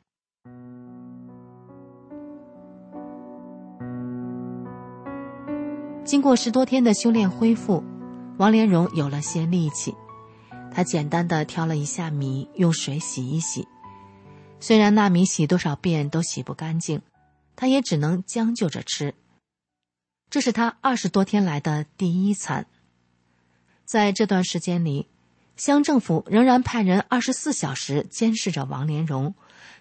[6.05, 7.82] 经过十多天的修炼恢复，
[8.37, 9.95] 王连荣有了些力气。
[10.70, 13.66] 他简单的挑了一下米，用水洗一洗。
[14.61, 17.01] 虽然那米洗多少遍都洗不干净，
[17.55, 19.14] 他也只能将就着吃。
[20.28, 22.66] 这是他二十多天来的第一餐。
[23.95, 25.07] 在这段时间里。
[25.57, 29.36] 乡政府仍然派人二十四小时监视着王连荣，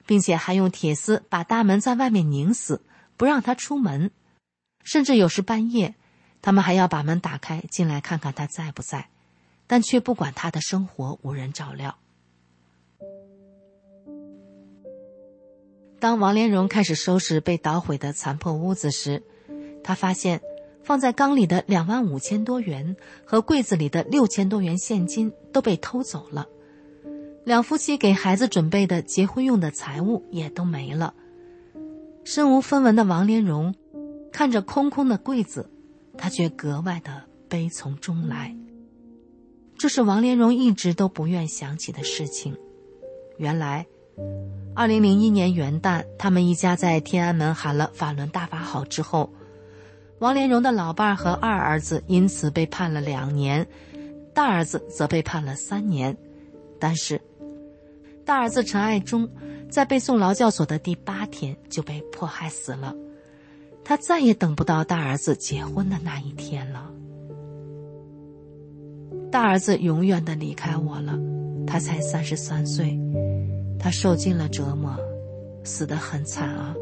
[0.05, 2.83] 并且还用铁丝把大门在外面拧死，
[3.17, 4.11] 不让他出门。
[4.83, 5.95] 甚至有时半夜，
[6.43, 9.09] 他们还要把门打开进来看看他在不在，
[9.65, 11.97] 但却不管他的生活无人照料。
[15.99, 19.23] 当王连荣开始收拾被捣毁的残破屋子时，
[19.83, 20.39] 他发现。
[20.83, 26.45] 放在缸里的两万五千多元和柜子里的六千多元现金都被偷走了，
[27.45, 31.13] 两夫妻给孩子准备的结婚用的财物也都没了。
[32.25, 33.73] 身无分文的王连荣
[34.31, 35.69] 看着空空的柜子，
[36.17, 38.55] 他却格外的悲从中来。
[39.77, 42.55] 这是王连荣一直都不愿想起的事情。
[43.37, 43.85] 原来，
[44.75, 49.33] 二零零一年元旦，他们一家在天安门喊了“法轮大法好”之后。
[50.23, 53.67] 王连荣的老伴儿和二儿子因此被判了两年，
[54.33, 56.15] 大儿子则被判了三年。
[56.79, 57.19] 但是，
[58.23, 59.29] 大儿子陈爱忠
[59.69, 62.95] 在被送劳教所的第八天就被迫害死了。
[63.83, 66.89] 他再也等不到大儿子结婚的那一天了。
[69.29, 71.19] 大儿子永远的离开我了，
[71.67, 72.97] 他才三十三岁，
[73.77, 74.97] 他受尽了折磨，
[75.65, 76.73] 死得很惨啊。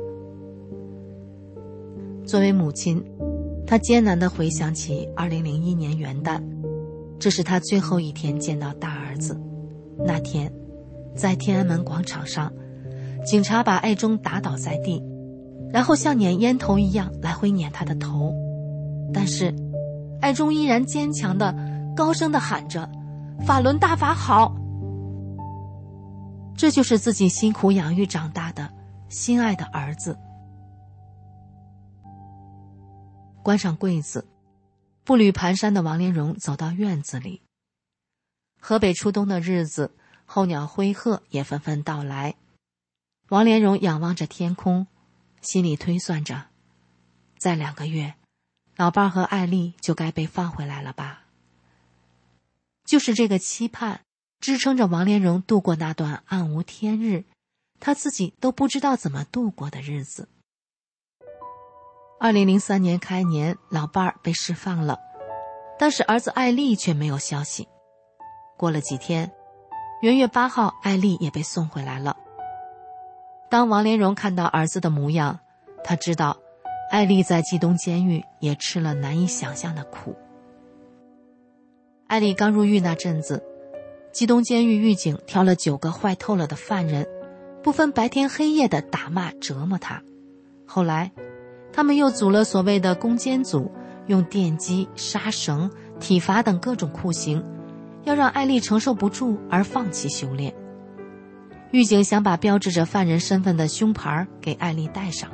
[2.25, 3.03] 作为母亲。
[3.65, 6.41] 她艰难的回想起二零零一年元旦，
[7.17, 9.39] 这是她最后一天见到大儿子。
[10.05, 10.51] 那天，
[11.15, 12.51] 在天安门广场上，
[13.25, 15.01] 警察把爱忠打倒在地，
[15.71, 18.33] 然后像撵烟头一样来回撵他的头。
[19.13, 19.53] 但是，
[20.19, 21.55] 爱忠依然坚强的、
[21.95, 22.89] 高声的喊着
[23.47, 24.53] ：“法轮大法好！”
[26.57, 28.69] 这就是自己辛苦养育长大的
[29.07, 30.17] 心爱的儿子。
[33.43, 34.27] 关上柜子，
[35.03, 37.41] 步履蹒跚的王连荣走到院子里。
[38.59, 42.35] 河北初冬的日子，候鸟灰鹤也纷纷到来。
[43.29, 44.85] 王连荣仰望着天空，
[45.41, 46.49] 心里推算着：
[47.39, 48.13] 再两个月，
[48.75, 51.23] 老伴儿和艾丽就该被放回来了吧。
[52.85, 54.01] 就是这个期盼，
[54.39, 57.23] 支撑着王连荣度过那段暗无天日，
[57.79, 60.29] 他自己都不知道怎么度过的日子。
[62.23, 64.99] 二零零三年开年，老伴儿被释放了，
[65.79, 67.67] 但是儿子艾丽却没有消息。
[68.57, 69.31] 过了几天，
[70.03, 72.15] 元月八号，艾丽也被送回来了。
[73.49, 75.39] 当王连荣看到儿子的模样，
[75.83, 76.37] 他知道，
[76.91, 80.15] 艾丽在冀东监狱也吃了难以想象的苦。
[82.05, 83.43] 艾丽刚入狱那阵子，
[84.13, 87.07] 冀东监狱狱警挑了九个坏透了的犯人，
[87.63, 90.03] 不分白天黑夜的打骂折磨他。
[90.67, 91.11] 后来。
[91.73, 93.71] 他们又组了所谓的攻坚组，
[94.07, 97.43] 用电击、杀绳、体罚等各种酷刑，
[98.03, 100.53] 要让艾丽承受不住而放弃修炼。
[101.71, 105.31] 狱警想把标志着犯人身份的胸牌给艾丽戴上，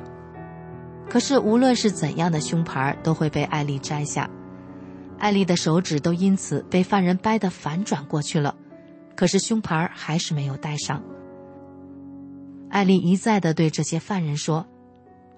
[1.09, 4.29] 可是无论是怎样的胸牌都会被艾丽摘下，
[5.17, 8.53] 艾丽的手指都因此被犯人掰得反转过去了，
[9.15, 11.01] 可是胸牌还是没有戴上。
[12.69, 14.67] 艾丽一再的对这些犯人说。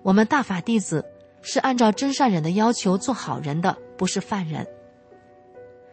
[0.03, 1.05] 我们大法弟子
[1.41, 4.65] 是按照真善忍的要求做好人的，不是犯人。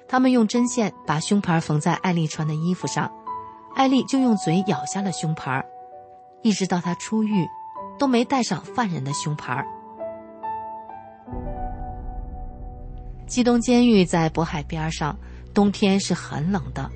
[0.08, 3.10] 他们用针线把胸牌缝在艾丽穿的衣服上，
[3.74, 5.64] 艾丽就用嘴咬下了胸牌，
[6.42, 7.46] 一直到她出狱，
[7.98, 9.66] 都没戴上犯人的胸牌。
[13.26, 15.18] 基东监狱在渤海边上，
[15.52, 16.88] 冬天是很冷的，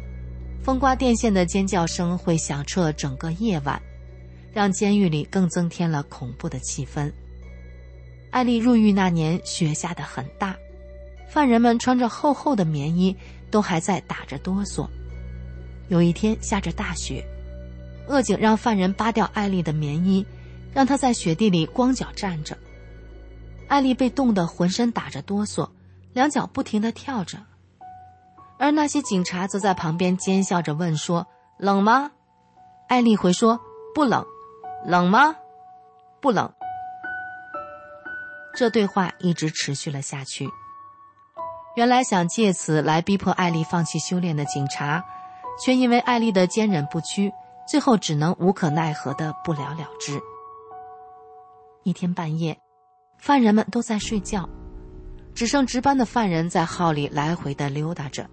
[0.63, 3.83] 风刮电线的尖叫声会响彻整个夜晚，
[4.53, 7.13] 让监狱里更增添了恐怖的气氛。
[8.31, 10.57] 艾丽入狱那年，雪下得很大，
[11.29, 13.17] 犯人们穿着厚厚的棉衣，
[13.51, 14.89] 都还在打着哆嗦。
[15.89, 17.25] 有一天下着大雪，
[18.07, 20.25] 恶警让犯人扒掉艾丽的棉衣，
[20.73, 22.57] 让她在雪地里光脚站着。
[23.69, 25.69] 艾丽被冻得浑身打着哆嗦。
[26.13, 27.39] 两脚不停地跳着，
[28.59, 31.25] 而那些警察则在旁边奸笑着问说
[31.57, 32.11] ：“冷吗？”
[32.91, 33.61] 艾丽回说
[33.95, 34.27] ：“不冷。
[34.85, 35.37] ”“冷吗
[36.21, 36.53] ？”“不冷。”
[38.55, 40.49] 这对话一直持续了下去。
[41.77, 45.05] 原来想借此来逼迫艾丽放弃修炼的警察，
[45.65, 47.33] 却因为艾丽的坚忍不屈，
[47.67, 50.21] 最后只能无可奈何的不了了之。
[51.85, 52.59] 一天半夜，
[53.19, 54.49] 犯人们都在睡觉。
[55.33, 58.29] 只剩值班的犯人在号里来回的溜达着。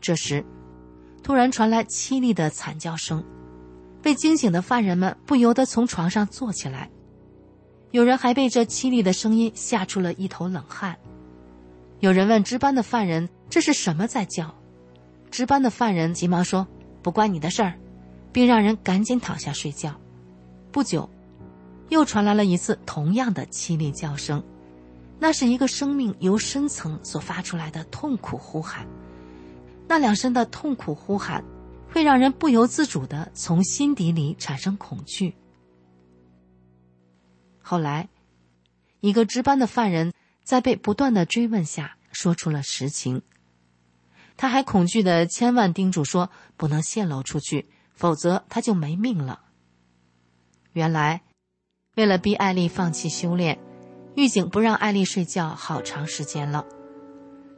[0.00, 0.44] 这时，
[1.22, 3.24] 突然传来凄厉的惨叫声，
[4.06, 6.88] 被惊醒的犯人们不由得从床上坐起来，
[7.90, 10.96] 有人还被这凄厉的声音吓出了一头冷汗。
[11.98, 14.54] 有人问值班的犯人：“这是什么在叫？”
[15.28, 16.64] 值班的犯人急忙说
[17.02, 17.74] ：“不关你的事儿。”
[18.30, 19.92] 并让人赶紧躺下睡觉。
[20.70, 21.10] 不久，
[21.88, 24.40] 又传来了一次同样的凄厉叫声。
[25.18, 28.86] 那是一个生命由深层所发出来的痛苦呼喊，
[29.88, 31.42] 那两声的痛苦呼喊，
[31.96, 35.34] 会让人不由自主的从心底里产生恐惧。
[37.62, 38.10] 后来，
[39.00, 40.12] 一个值班的犯人
[40.44, 43.22] 在被不断的追问下说出了实情。
[44.36, 49.40] 他还恐惧的千万叮嘱说不能泄露出去，否则他就没命了。
[50.74, 51.22] 原来，
[51.94, 53.58] 为了逼艾丽放弃修炼。
[54.16, 56.66] 狱警不让艾丽睡觉好长时间了，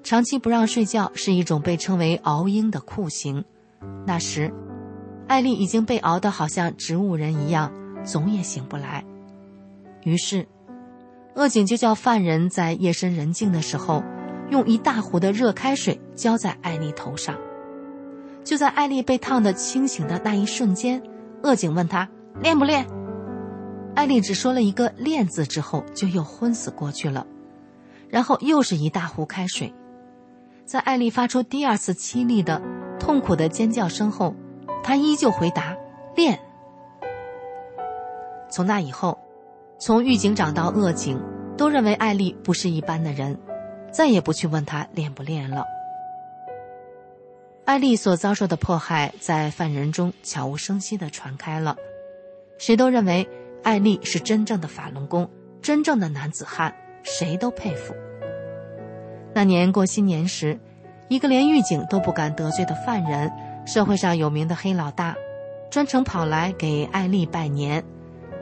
[0.05, 3.45] 长期不让睡觉是一种被称为“熬鹰”的酷刑。
[4.07, 4.53] 那时，
[5.27, 7.73] 艾丽已经被熬得好像植物人一样，
[8.05, 9.05] 总也醒不来。
[10.05, 10.47] 于是，
[11.35, 14.03] 恶警就叫犯人在夜深人静的时候，
[14.51, 17.37] 用一大壶的热开水浇在艾丽头上。
[18.45, 21.03] 就在艾丽被烫得清醒的那一瞬间，
[21.43, 22.09] 恶警问他
[22.41, 22.87] 练不练。
[23.95, 27.27] 艾丽只说了一个“练”字之后，就又昏死过去了。
[28.09, 29.75] 然后又是一大壶开水，
[30.65, 32.63] 在艾丽发出第二次凄厉的、
[32.99, 34.35] 痛苦的尖叫声后，
[34.83, 35.77] 他依旧回答
[36.15, 36.39] ：“练。”
[38.51, 39.19] 从那以后，
[39.79, 41.21] 从狱警长到恶警，
[41.57, 43.39] 都认为艾丽不是一般的人，
[43.93, 45.65] 再也不去问她练不练了。
[47.65, 51.77] 艾丽所遭受的迫害在犯人中悄无声息地传开了，
[52.59, 53.29] 谁都认为。
[53.65, 55.29] 艾丽是真正的法轮功，
[55.61, 56.73] 真正的男子汉，
[57.03, 57.93] 谁都佩服。
[59.35, 60.59] 那年过新年时，
[61.09, 63.33] 一个连狱警都不敢得罪的犯人，
[63.67, 65.17] 社会上有名的黑老大，
[65.71, 67.83] 专程跑来给艾丽拜年。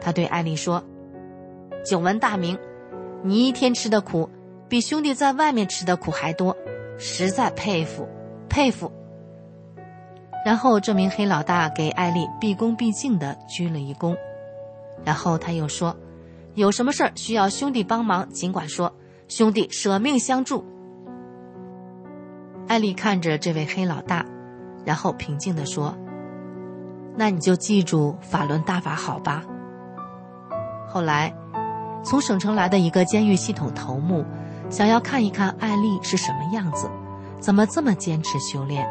[0.00, 0.82] 他对艾丽说
[1.86, 2.58] ：“久闻大名，
[3.22, 4.28] 你一天吃的苦，
[4.68, 6.56] 比兄弟在外面吃的苦还多，
[6.98, 8.08] 实在佩服，
[8.48, 8.90] 佩服。”
[10.44, 14.16] 然后这名黑老大给艾丽毕恭毕敬地鞠了一躬。
[15.04, 15.96] 然后他又说
[16.54, 18.92] ：“有什么事儿需要兄弟帮忙，尽管说，
[19.28, 20.64] 兄弟舍命相助。”
[22.68, 24.24] 艾丽看着这位黑老大，
[24.84, 25.96] 然后平静地说
[27.16, 29.42] ：“那你就记住法轮大法好吧。”
[30.88, 31.32] 后来，
[32.04, 34.24] 从省城来的一个监狱系统头目，
[34.70, 36.90] 想要看一看艾丽是什么样子，
[37.40, 38.86] 怎么这么坚持修炼。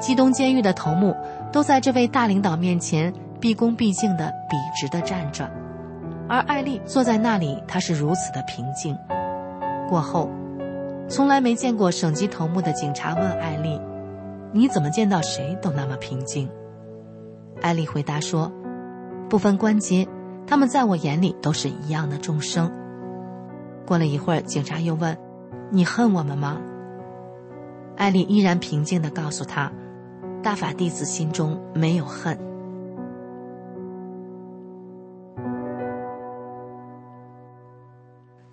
[0.00, 1.14] 基东监狱的头目
[1.52, 3.12] 都在这位大领导面前。
[3.40, 5.50] 毕恭毕敬的笔直的站着，
[6.28, 8.96] 而艾丽坐在那里，她是如此的平静。
[9.88, 10.30] 过后，
[11.12, 13.78] 从来没见过省级头目的警察问艾丽
[14.50, 16.48] ：“你怎么见到谁都那么平静？”
[17.60, 18.50] 艾丽回答说
[19.28, 20.08] ：“不分关节，
[20.46, 22.72] 他们在我眼里都是一样的众生。”
[23.84, 25.14] 过了一会儿，警察又问
[25.68, 26.58] ：“你恨我们吗？”
[27.98, 29.70] 艾丽依然平静的告诉他
[30.42, 32.38] ：“大法弟子心中没有恨。”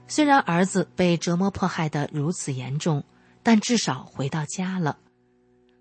[0.10, 3.04] 虽然儿子被折磨迫害的如此严重，
[3.44, 4.98] 但至少回到家了。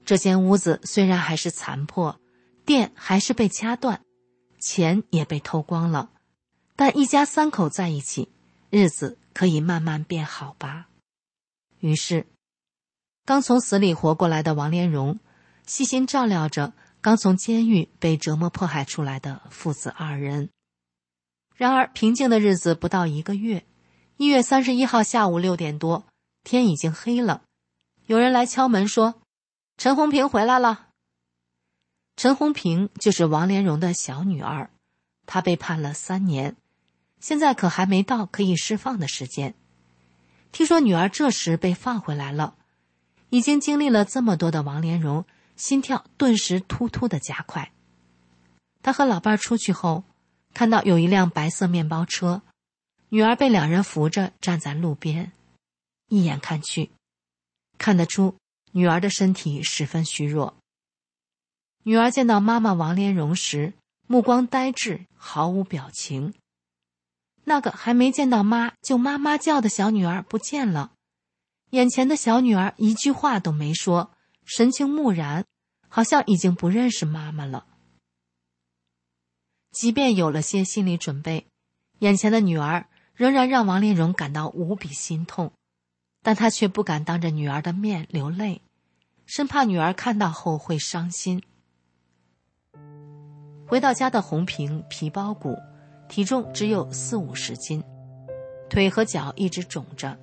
[0.04, 2.20] 这间屋子虽然还是残破，
[2.64, 4.02] 电还是被掐断，
[4.60, 6.10] 钱也被偷光了，
[6.76, 8.28] 但一家三口在一起，
[8.70, 10.88] 日子可以慢慢变好吧。
[11.80, 12.26] 于是，
[13.24, 15.18] 刚从死里活过来的王连荣，
[15.66, 20.50] 细心照料着刚从监狱被折磨迫害出来的父子二人。
[21.56, 23.64] 然而，平静的日子不到一个月，
[24.20, 26.04] 一月三十一号下午六点多，
[26.42, 27.42] 天已经黑了，
[28.06, 29.22] 有人来敲门说
[29.78, 30.88] ：“陈红平回来了。”
[32.18, 34.70] 陈红平就是王连荣的小女儿，
[35.24, 36.56] 她被判了三年，
[37.20, 39.54] 现在可还没到可以释放的时间。
[40.50, 42.56] 听说女儿这时被放回来了，
[43.28, 47.70] 已经经历了这么多的王连荣，心跳顿时突突的加快。
[48.82, 50.02] 他和老伴儿出去后，
[50.54, 52.42] 看到有一辆白色面包车，
[53.10, 55.32] 女儿被两人扶着站在路边，
[56.08, 56.90] 一眼看去，
[57.78, 58.36] 看得出
[58.72, 60.56] 女儿的身体十分虚弱。
[61.84, 63.72] 女儿见到妈妈王连荣时，
[64.06, 66.34] 目光呆滞，毫无表情。
[67.44, 70.92] 那个还没见到妈就妈妈叫的小女儿不见了，
[71.70, 74.10] 眼前的小女儿一句话都没说，
[74.44, 75.46] 神情木然，
[75.88, 77.66] 好像已经不认识妈妈了。
[79.70, 81.46] 即便有了些心理准备，
[82.00, 82.86] 眼前的女儿
[83.18, 85.50] 仍然让王连荣感到无比心痛，
[86.22, 88.62] 但他却不敢当着女儿的面流泪，
[89.26, 91.42] 生怕女儿看到后会伤心。
[93.66, 95.56] 回到家的红平皮包骨。
[96.08, 97.84] 体重只有四五十斤，
[98.70, 100.16] 腿和脚一直肿着。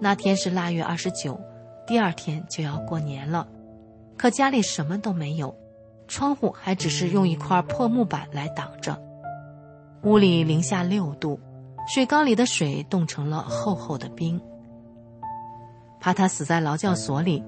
[0.00, 1.40] 那天是腊月二十九，
[1.86, 3.46] 第二天就要过年了，
[4.16, 5.56] 可家里什么都没有，
[6.08, 9.00] 窗户还只是用一块破木板来挡着。
[10.02, 11.38] 屋里零下六度，
[11.86, 14.40] 水缸里的水冻成了厚厚的冰。
[16.00, 17.42] 怕他死在劳教所里，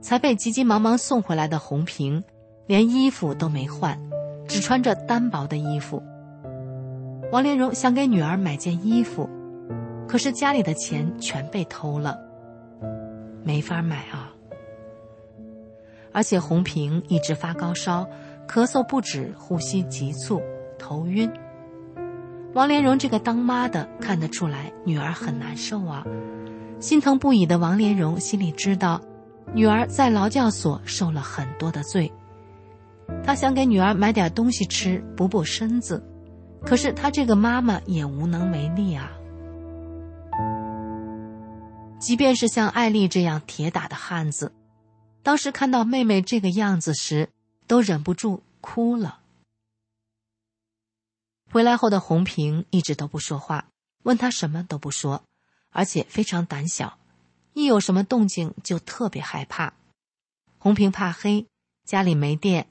[0.00, 2.22] 才被急急忙忙送回来的红平，
[2.66, 3.98] 连衣服都没换，
[4.46, 6.02] 只穿着单薄的衣服。
[7.32, 9.28] 王连荣想给女儿买件衣服，
[10.06, 12.16] 可是家里的钱全被偷了，
[13.42, 14.32] 没法买啊。
[16.12, 18.06] 而且红平一直发高烧，
[18.48, 20.40] 咳嗽不止，呼吸急促，
[20.78, 21.30] 头晕。
[22.56, 26.02] 王连荣这个当妈的看得出来，女儿很难受啊。
[26.80, 28.98] 心疼不已的王连荣心里知道，
[29.52, 32.10] 女儿在劳教所受了很多的罪，
[33.22, 36.02] 他想给女儿买点东西吃，补补身子。
[36.64, 39.12] 可是他这个妈妈也无能为力啊！
[41.98, 44.50] 即便是像艾丽这样铁打的汉子，
[45.22, 47.28] 当时看到妹妹这个样子时，
[47.66, 49.18] 都忍不住哭了。
[51.56, 53.70] 回来后的红平一直都不说话，
[54.02, 55.24] 问他什么都不说，
[55.70, 56.98] 而且非常胆小，
[57.54, 59.72] 一有什么动静就特别害怕。
[60.58, 61.46] 红平怕黑，
[61.86, 62.68] 家里没电，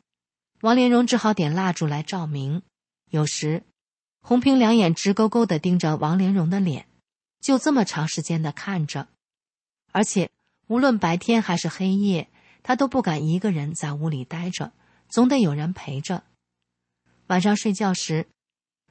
[0.62, 2.62] 王连荣只好点蜡烛来照明，
[3.10, 3.64] 有时。
[4.22, 6.88] 红平两眼直勾勾的盯着王连荣的脸，
[7.42, 9.08] 就这么长时间的看着，
[9.94, 10.30] 而且
[10.68, 12.30] 无论白天还是黑夜，
[12.62, 14.74] 他都不敢一个人在屋里待着，
[15.10, 16.22] 总得有人陪着。
[17.26, 18.28] 晚上睡觉时，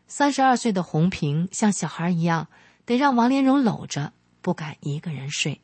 [0.06, 2.48] 三十二岁的红平像小孩一样，
[2.84, 5.60] 得让王连荣搂着，不敢一个人睡。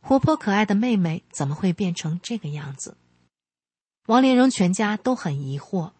[0.00, 2.96] 活泼可爱的妹妹怎么会变成这个样子？
[4.06, 5.92] 王连荣全家都很疑惑。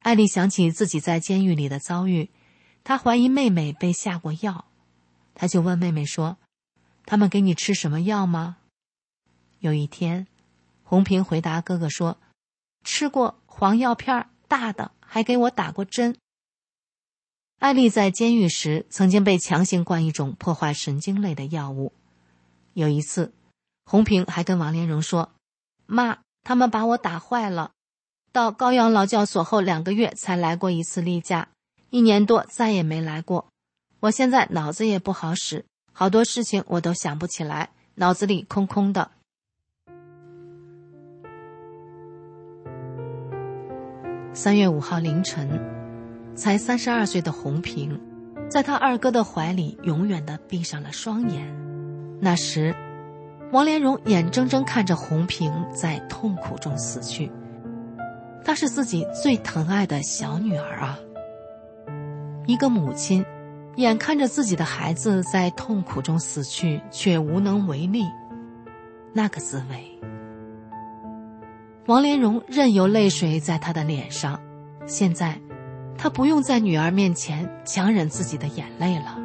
[0.00, 2.30] 艾丽想起自己在监狱里的遭遇，
[2.82, 4.64] 她怀疑妹妹被下过药，
[5.34, 6.38] 她就问妹妹说
[7.06, 8.56] ：“他们给你吃什么药吗？”
[9.60, 10.26] 有一天，
[10.82, 12.18] 红平回答哥哥说
[12.82, 16.14] ：“吃过黄药片儿，大的，还给我打过针。”
[17.58, 21.94] 艾丽在监狱时曾经被强行灌一种破坏神经类的药物。
[22.74, 23.32] 有一次，
[23.86, 25.32] 红平还跟王连荣说
[25.86, 27.70] ：“妈，他们把我打坏了。”
[28.30, 31.48] 到高阳劳教所后两个月才来过一次例假，
[31.88, 33.48] 一年多再也没来过。
[34.00, 39.12] 我现在脑子也不好使，好多事情我都想不起来，脑子里空空的。
[44.34, 45.46] 三月五号凌晨，
[46.34, 48.00] 才三十二岁的红平，
[48.48, 51.54] 在他二哥的怀里永远的闭上了双眼。
[52.18, 52.74] 那时，
[53.52, 57.30] 王连荣眼睁睁看着红平在痛苦中死去。
[58.42, 60.98] 她是自己最疼爱的小女儿啊！
[62.46, 63.22] 一个母亲，
[63.76, 68.02] 眼看着自己的孩子在痛苦中死去，却无能为力，
[69.12, 69.86] 那个滋味。
[71.86, 74.40] 王连荣任由泪水在他的脸上，
[74.86, 75.40] 现在，
[75.98, 79.18] 他不用在女儿面前强忍自己的眼泪了。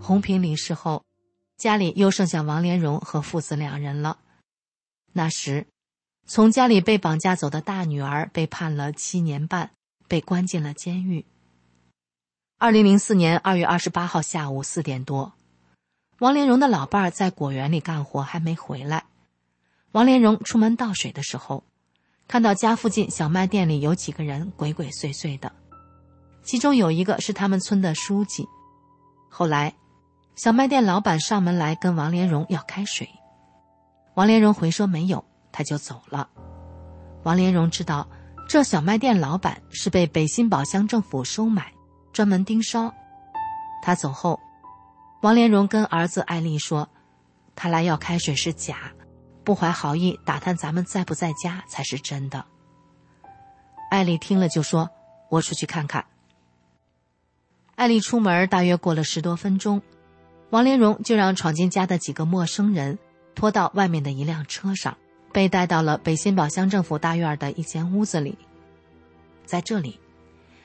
[0.00, 1.04] 红平离世后。
[1.56, 4.16] 家里又剩下王连荣和父子两人了。
[5.12, 5.66] 那时，
[6.26, 9.72] 从家里被绑架走的大女儿被判了七年半，
[10.08, 11.26] 被关进了监狱。
[12.56, 15.34] 二零零四年二月二十八号下午四点多，
[16.20, 19.04] 王连荣的老伴儿在果园里干活，还没回来。
[19.92, 21.64] 王连荣出门倒水的时候，
[22.28, 25.50] 看到家附近小卖店里有几个人鬼鬼祟祟的，
[26.42, 28.46] 其中有一个是他们村的书记。
[29.30, 29.74] 后来，
[30.36, 33.08] 小卖店老板上门来跟王连荣要开水，
[34.12, 36.28] 王连荣回说没有，他就走了。
[37.22, 38.06] 王连荣知道，
[38.46, 41.72] 这小卖店老板是被北新堡乡政府收买。
[42.12, 42.92] 专门盯梢。
[43.82, 44.38] 他走后，
[45.20, 46.88] 王连荣跟儿子艾丽说
[47.54, 48.92] ：“他来要开水是假，
[49.44, 52.46] 不怀好意打探咱们在不在家才是真的。”
[53.90, 54.88] 艾丽听了就说
[55.28, 56.06] ：“我出去看看。”
[57.76, 59.82] 艾丽出门大约过了十多分钟，
[60.48, 62.98] 王连荣就让闯进家的几个陌生人
[63.34, 64.96] 拖到外面的一辆车上，
[65.32, 68.38] 被带到了北新堡乡政府大院的一间屋子里，
[69.44, 70.00] 在这里。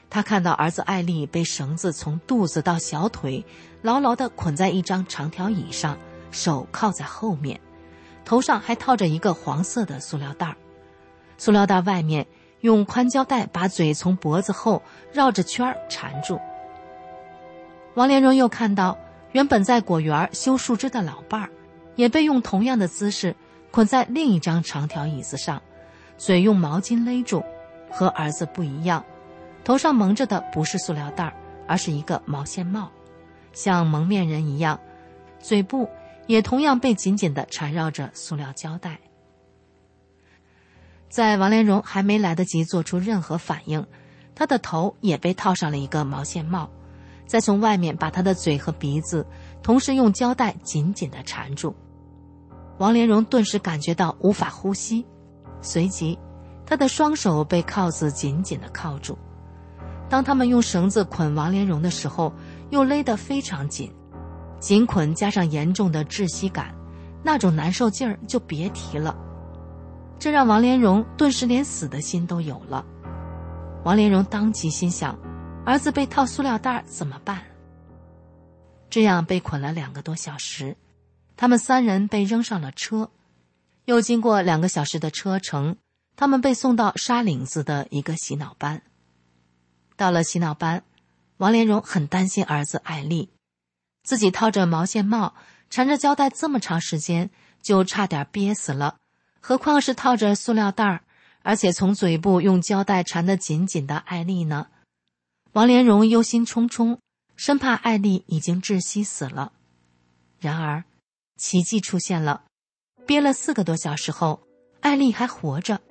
[0.08, 3.44] 他看到儿子艾丽被绳子从肚子到小腿
[3.86, 5.96] 牢牢地捆在一张长条椅上，
[6.32, 7.62] 手靠在后面，
[8.26, 10.58] 头上还套着一个黄色的塑料袋儿，
[11.38, 12.26] 塑料袋外面
[12.62, 14.82] 用宽胶带把嘴从脖子后
[15.14, 16.40] 绕着圈儿缠住。
[17.94, 18.98] 王连荣又看到
[19.34, 21.50] 原本在果园修树枝的老伴儿，
[21.96, 23.36] 也被用同样的姿势
[23.70, 25.62] 捆在另一张长条椅子上，
[26.18, 27.44] 嘴用毛巾勒住，
[27.92, 29.06] 和儿子不一样。
[29.64, 31.32] 头上蒙着的不是塑料袋
[31.68, 32.90] 而是一个毛线帽，
[33.56, 34.80] 像蒙面人一样，
[35.40, 35.90] 嘴部
[36.28, 39.00] 也同样被紧紧的缠绕着塑料胶带。
[41.10, 43.88] 在王连荣还没来得及做出任何反应，
[44.36, 46.70] 他的头也被套上了一个毛线帽，
[47.26, 49.26] 再从外面把他的嘴和鼻子
[49.64, 51.74] 同时用胶带紧紧的缠住。
[52.78, 55.06] 王连荣顿时感觉到无法呼吸，
[55.62, 56.20] 随即，
[56.66, 59.18] 他的双手被铐子紧紧的铐住。
[60.10, 62.34] 当他们用绳子捆王连荣的时候，
[62.70, 63.92] 又勒得非常紧，
[64.60, 66.74] 紧捆加上严重的窒息感，
[67.24, 69.16] 那种难受劲儿就别提了。
[70.18, 72.86] 这让王连荣顿时连死的心都有了。
[73.84, 75.18] 王连荣当即心想：
[75.66, 77.44] 儿子被套塑料袋怎么办？
[78.90, 80.76] 这样被捆了两个多小时，
[81.36, 83.12] 他们三人被扔上了车，
[83.86, 85.76] 又经过两个小时的车程，
[86.16, 88.82] 他们被送到沙岭子的一个洗脑班。
[89.98, 90.84] 到了洗脑班，
[91.38, 93.30] 王连荣很担心儿子艾丽，
[94.04, 95.36] 自己套着毛线帽，
[95.70, 97.30] 缠着胶带这么长时间，
[97.62, 98.98] 就差点憋死了，
[99.42, 101.02] 何况是套着塑料袋儿，
[101.44, 104.68] 而且从嘴部用胶带缠得紧紧的艾丽呢？
[105.52, 107.00] 王连荣忧心忡忡，
[107.36, 109.52] 生怕艾丽已经窒息死了。
[110.40, 110.86] 然而，
[111.38, 112.44] 奇迹出现了，
[113.06, 114.48] 憋了四个多小时后，
[114.80, 115.82] 艾丽还活着，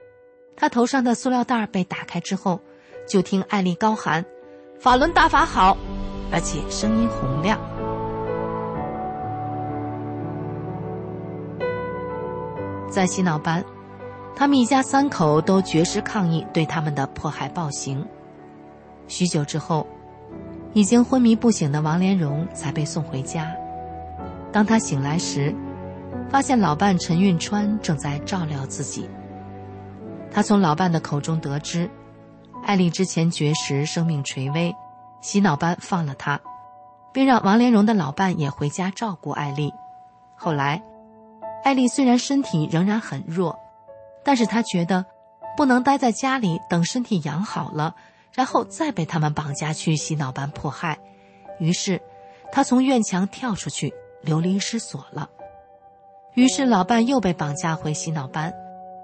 [0.56, 2.62] 她头上的塑料袋被打开之后。
[3.06, 4.24] 就听艾丽高喊
[4.84, 5.74] ：“法轮大法好！”
[6.30, 7.58] 而且声音洪亮。
[12.90, 13.64] 在洗脑班，
[14.36, 18.06] 他们一家三口都绝食抗议对他们的迫害暴行。
[19.08, 19.86] 许久之后，
[20.74, 23.50] 已经昏迷不醒的王连荣才被送回家。
[24.52, 25.54] 当他醒来时，
[26.28, 29.08] 发现老伴陈运川正在照料自己。
[30.30, 31.88] 他从老伴的口中得知。
[32.66, 34.74] 艾丽之前绝食，生命垂危，
[35.20, 36.40] 洗脑班放了她，
[37.12, 39.72] 并让王连荣的老伴也回家照顾艾丽。
[40.34, 40.82] 后来，
[41.62, 43.58] 艾丽虽然身体仍然很弱，
[44.24, 45.04] 但是她觉得
[45.56, 47.94] 不能待在家里等身体养好了，
[48.32, 50.98] 然后再被他们绑架去洗脑班迫害。
[51.58, 52.00] 于是，
[52.50, 53.92] 她从院墙跳出去，
[54.22, 55.28] 流离失所了。
[56.32, 58.52] 于是，老伴又被绑架回洗脑班，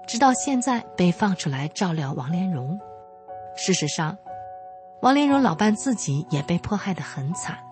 [0.07, 2.79] 直到现在被放出来照料王连荣。
[3.63, 4.17] 事实上，
[5.03, 7.63] 王连荣老伴自己也被迫害得很惨，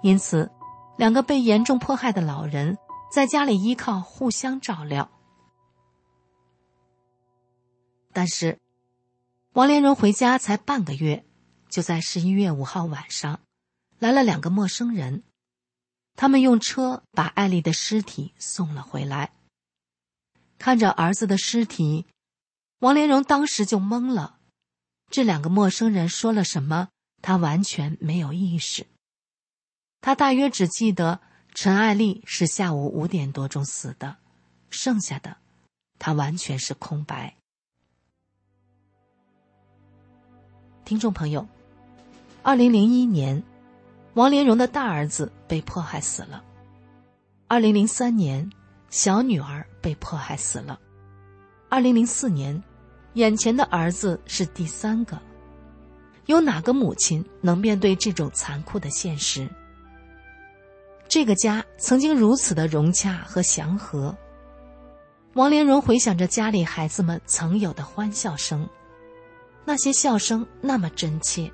[0.00, 0.48] 因此，
[0.96, 2.78] 两个被严重迫害的老人
[3.10, 5.10] 在家里依靠互相照料。
[8.12, 8.60] 但是，
[9.54, 11.24] 王连荣回家才半个月，
[11.68, 13.40] 就在十一月五号晚上，
[13.98, 15.24] 来了两个陌生人，
[16.14, 19.32] 他们用车把艾丽的尸体送了回来。
[20.58, 22.06] 看着儿子的尸体，
[22.78, 24.34] 王连荣当时就懵了。
[25.08, 26.88] 这两个陌生人说了什么？
[27.22, 28.86] 他完全没有意识。
[30.00, 31.20] 他大约只记得
[31.54, 34.16] 陈爱丽是下午五点多钟死的，
[34.70, 35.36] 剩下的，
[35.98, 37.36] 他完全是空白。
[40.84, 41.48] 听众朋友，
[42.42, 43.42] 二零零一年，
[44.14, 46.44] 王连荣的大儿子被迫害死了；
[47.48, 48.48] 二零零三年，
[48.90, 50.78] 小女儿被迫害死了；
[51.68, 52.62] 二零零四年。
[53.16, 55.18] 眼前的儿子是第三个，
[56.26, 59.48] 有哪个母亲能面对这种残酷的现实？
[61.08, 64.14] 这个家曾经如此的融洽和祥和。
[65.32, 68.68] 王连荣回想着家里孩子们曾有的欢笑声，
[69.64, 71.50] 那些笑声那么真切，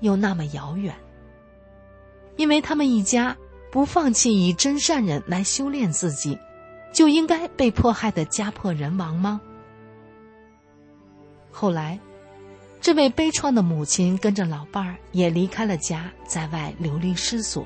[0.00, 0.92] 又那么遥远。
[2.36, 3.36] 因为他们一家
[3.70, 6.36] 不放弃以真善人来修炼自己，
[6.92, 9.40] 就应该被迫害的家破人亡吗？
[11.52, 12.00] 后来。
[12.80, 17.64] 这位悲怆的母亲跟着老伴儿也离开了家，在外流离失所。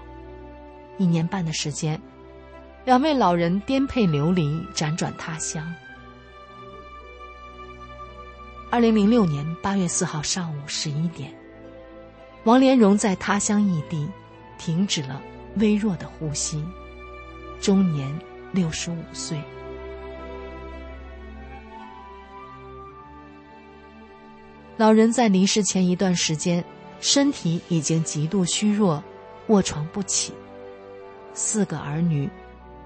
[0.99, 1.99] 一年半的时间，
[2.85, 5.75] 两位老人颠沛流离，辗转他乡。
[8.71, 11.35] 二零零六年八月四号上午十一点，
[12.45, 14.07] 王连荣在他乡异地
[14.59, 15.23] 停止了
[15.57, 16.63] 微弱的呼吸，
[17.59, 18.15] 终年
[18.53, 19.41] 六十五岁。
[24.77, 26.63] 老人在离世前一段时间，
[27.01, 29.03] 身体已经极度虚弱，
[29.47, 30.35] 卧床不起。
[31.33, 32.29] 四个儿女，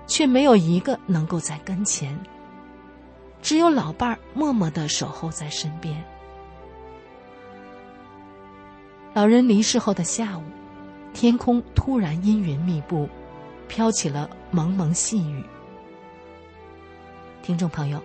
[0.06, 2.16] 却没有一个能够在跟前。
[3.42, 6.04] 只有老伴儿默默的守候在身边。
[9.12, 10.42] 老人离世后的下午，
[11.12, 13.08] 天空突然阴云密布，
[13.66, 15.42] 飘起了蒙蒙细雨。
[17.42, 18.00] 听众朋友，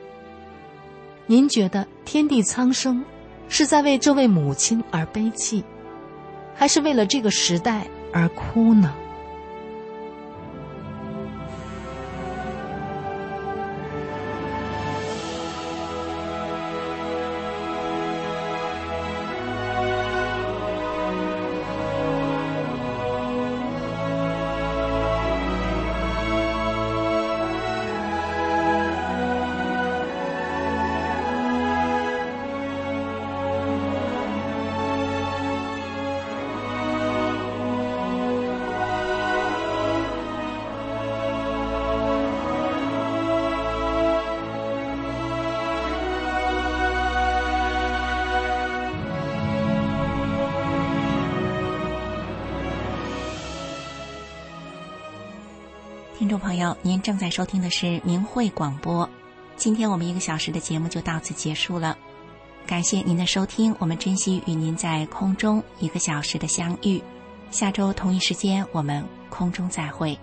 [1.27, 3.05] 您觉得天地苍生？
[3.47, 5.63] 是在为这位母亲而悲泣，
[6.53, 8.93] 还是为了这个时代而哭呢？
[56.85, 59.09] 您正在收听的是明慧广播。
[59.57, 61.97] 今天我们一个小时的节目就到此结束了，
[62.67, 67.01] 感谢您的收听，我们珍惜与您在空中一个小时的相遇。
[67.49, 70.15] 下周同一时间，我们空中再会。